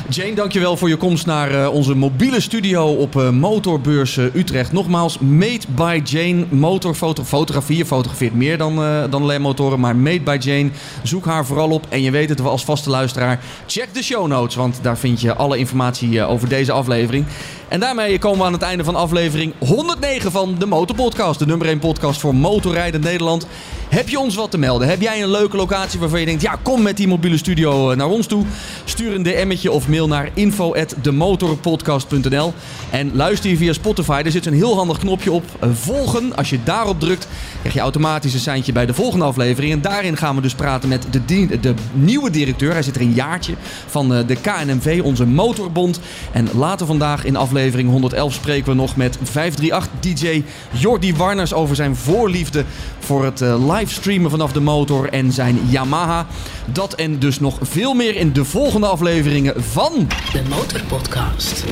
[0.08, 4.72] Jane, dankjewel voor je komst naar eh, onze mobiele studio op eh, Motorbeurs eh, Utrecht.
[4.72, 6.44] Nogmaals, Made by Jane.
[6.48, 7.76] Motorfoto, fotografie.
[7.76, 9.80] Je fotografeert meer dan, eh, dan alleen motoren.
[9.80, 10.70] Maar Made by Jane.
[11.02, 11.86] Zoek haar vooral op.
[11.88, 13.40] En je weet het, we als vaste luisteraar.
[13.66, 17.24] Check de show notes, want daar vind je alle informatie over deze aflevering.
[17.68, 21.38] En daarmee komen we aan het einde van aflevering 109 van de Motorpodcast.
[21.38, 23.46] De nummer 1 podcast voor motorrijden Nederland.
[23.88, 24.88] Heb je ons wat te melden?
[24.88, 26.42] Heb jij een leuke locatie waarvan je denkt...
[26.42, 28.44] ja, kom met die mobiele studio eh, naar ons toe.
[28.84, 32.54] Stuur een DM'tje of mail naar info@demotorpodcast.nl
[32.90, 34.22] En luister je via Spotify.
[34.24, 36.36] Er zit een heel handig knopje op eh, volgen.
[36.36, 37.28] Als je daarop drukt,
[37.60, 39.72] krijg je automatisch een seintje bij de volgende aflevering.
[39.72, 41.24] En daarin gaan we dus praten met de,
[41.60, 42.72] de nieuwe directeur.
[42.72, 43.54] Hij zit er een jaartje
[43.86, 46.00] van eh, de KNMV, onze motorbond.
[46.32, 51.76] En later vandaag in aflevering 111 spreken we nog met 538 DJ Jordi Warners over
[51.76, 52.64] zijn voorliefde
[53.06, 56.26] voor het eh, livestreamen vanaf de motor en zijn Yamaha.
[56.72, 60.08] Dat en dus nog veel meer in de volgende afleveringen van...
[60.32, 61.64] De Motorpodcast.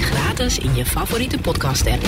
[0.00, 2.06] Gratis in je favoriete podcast app.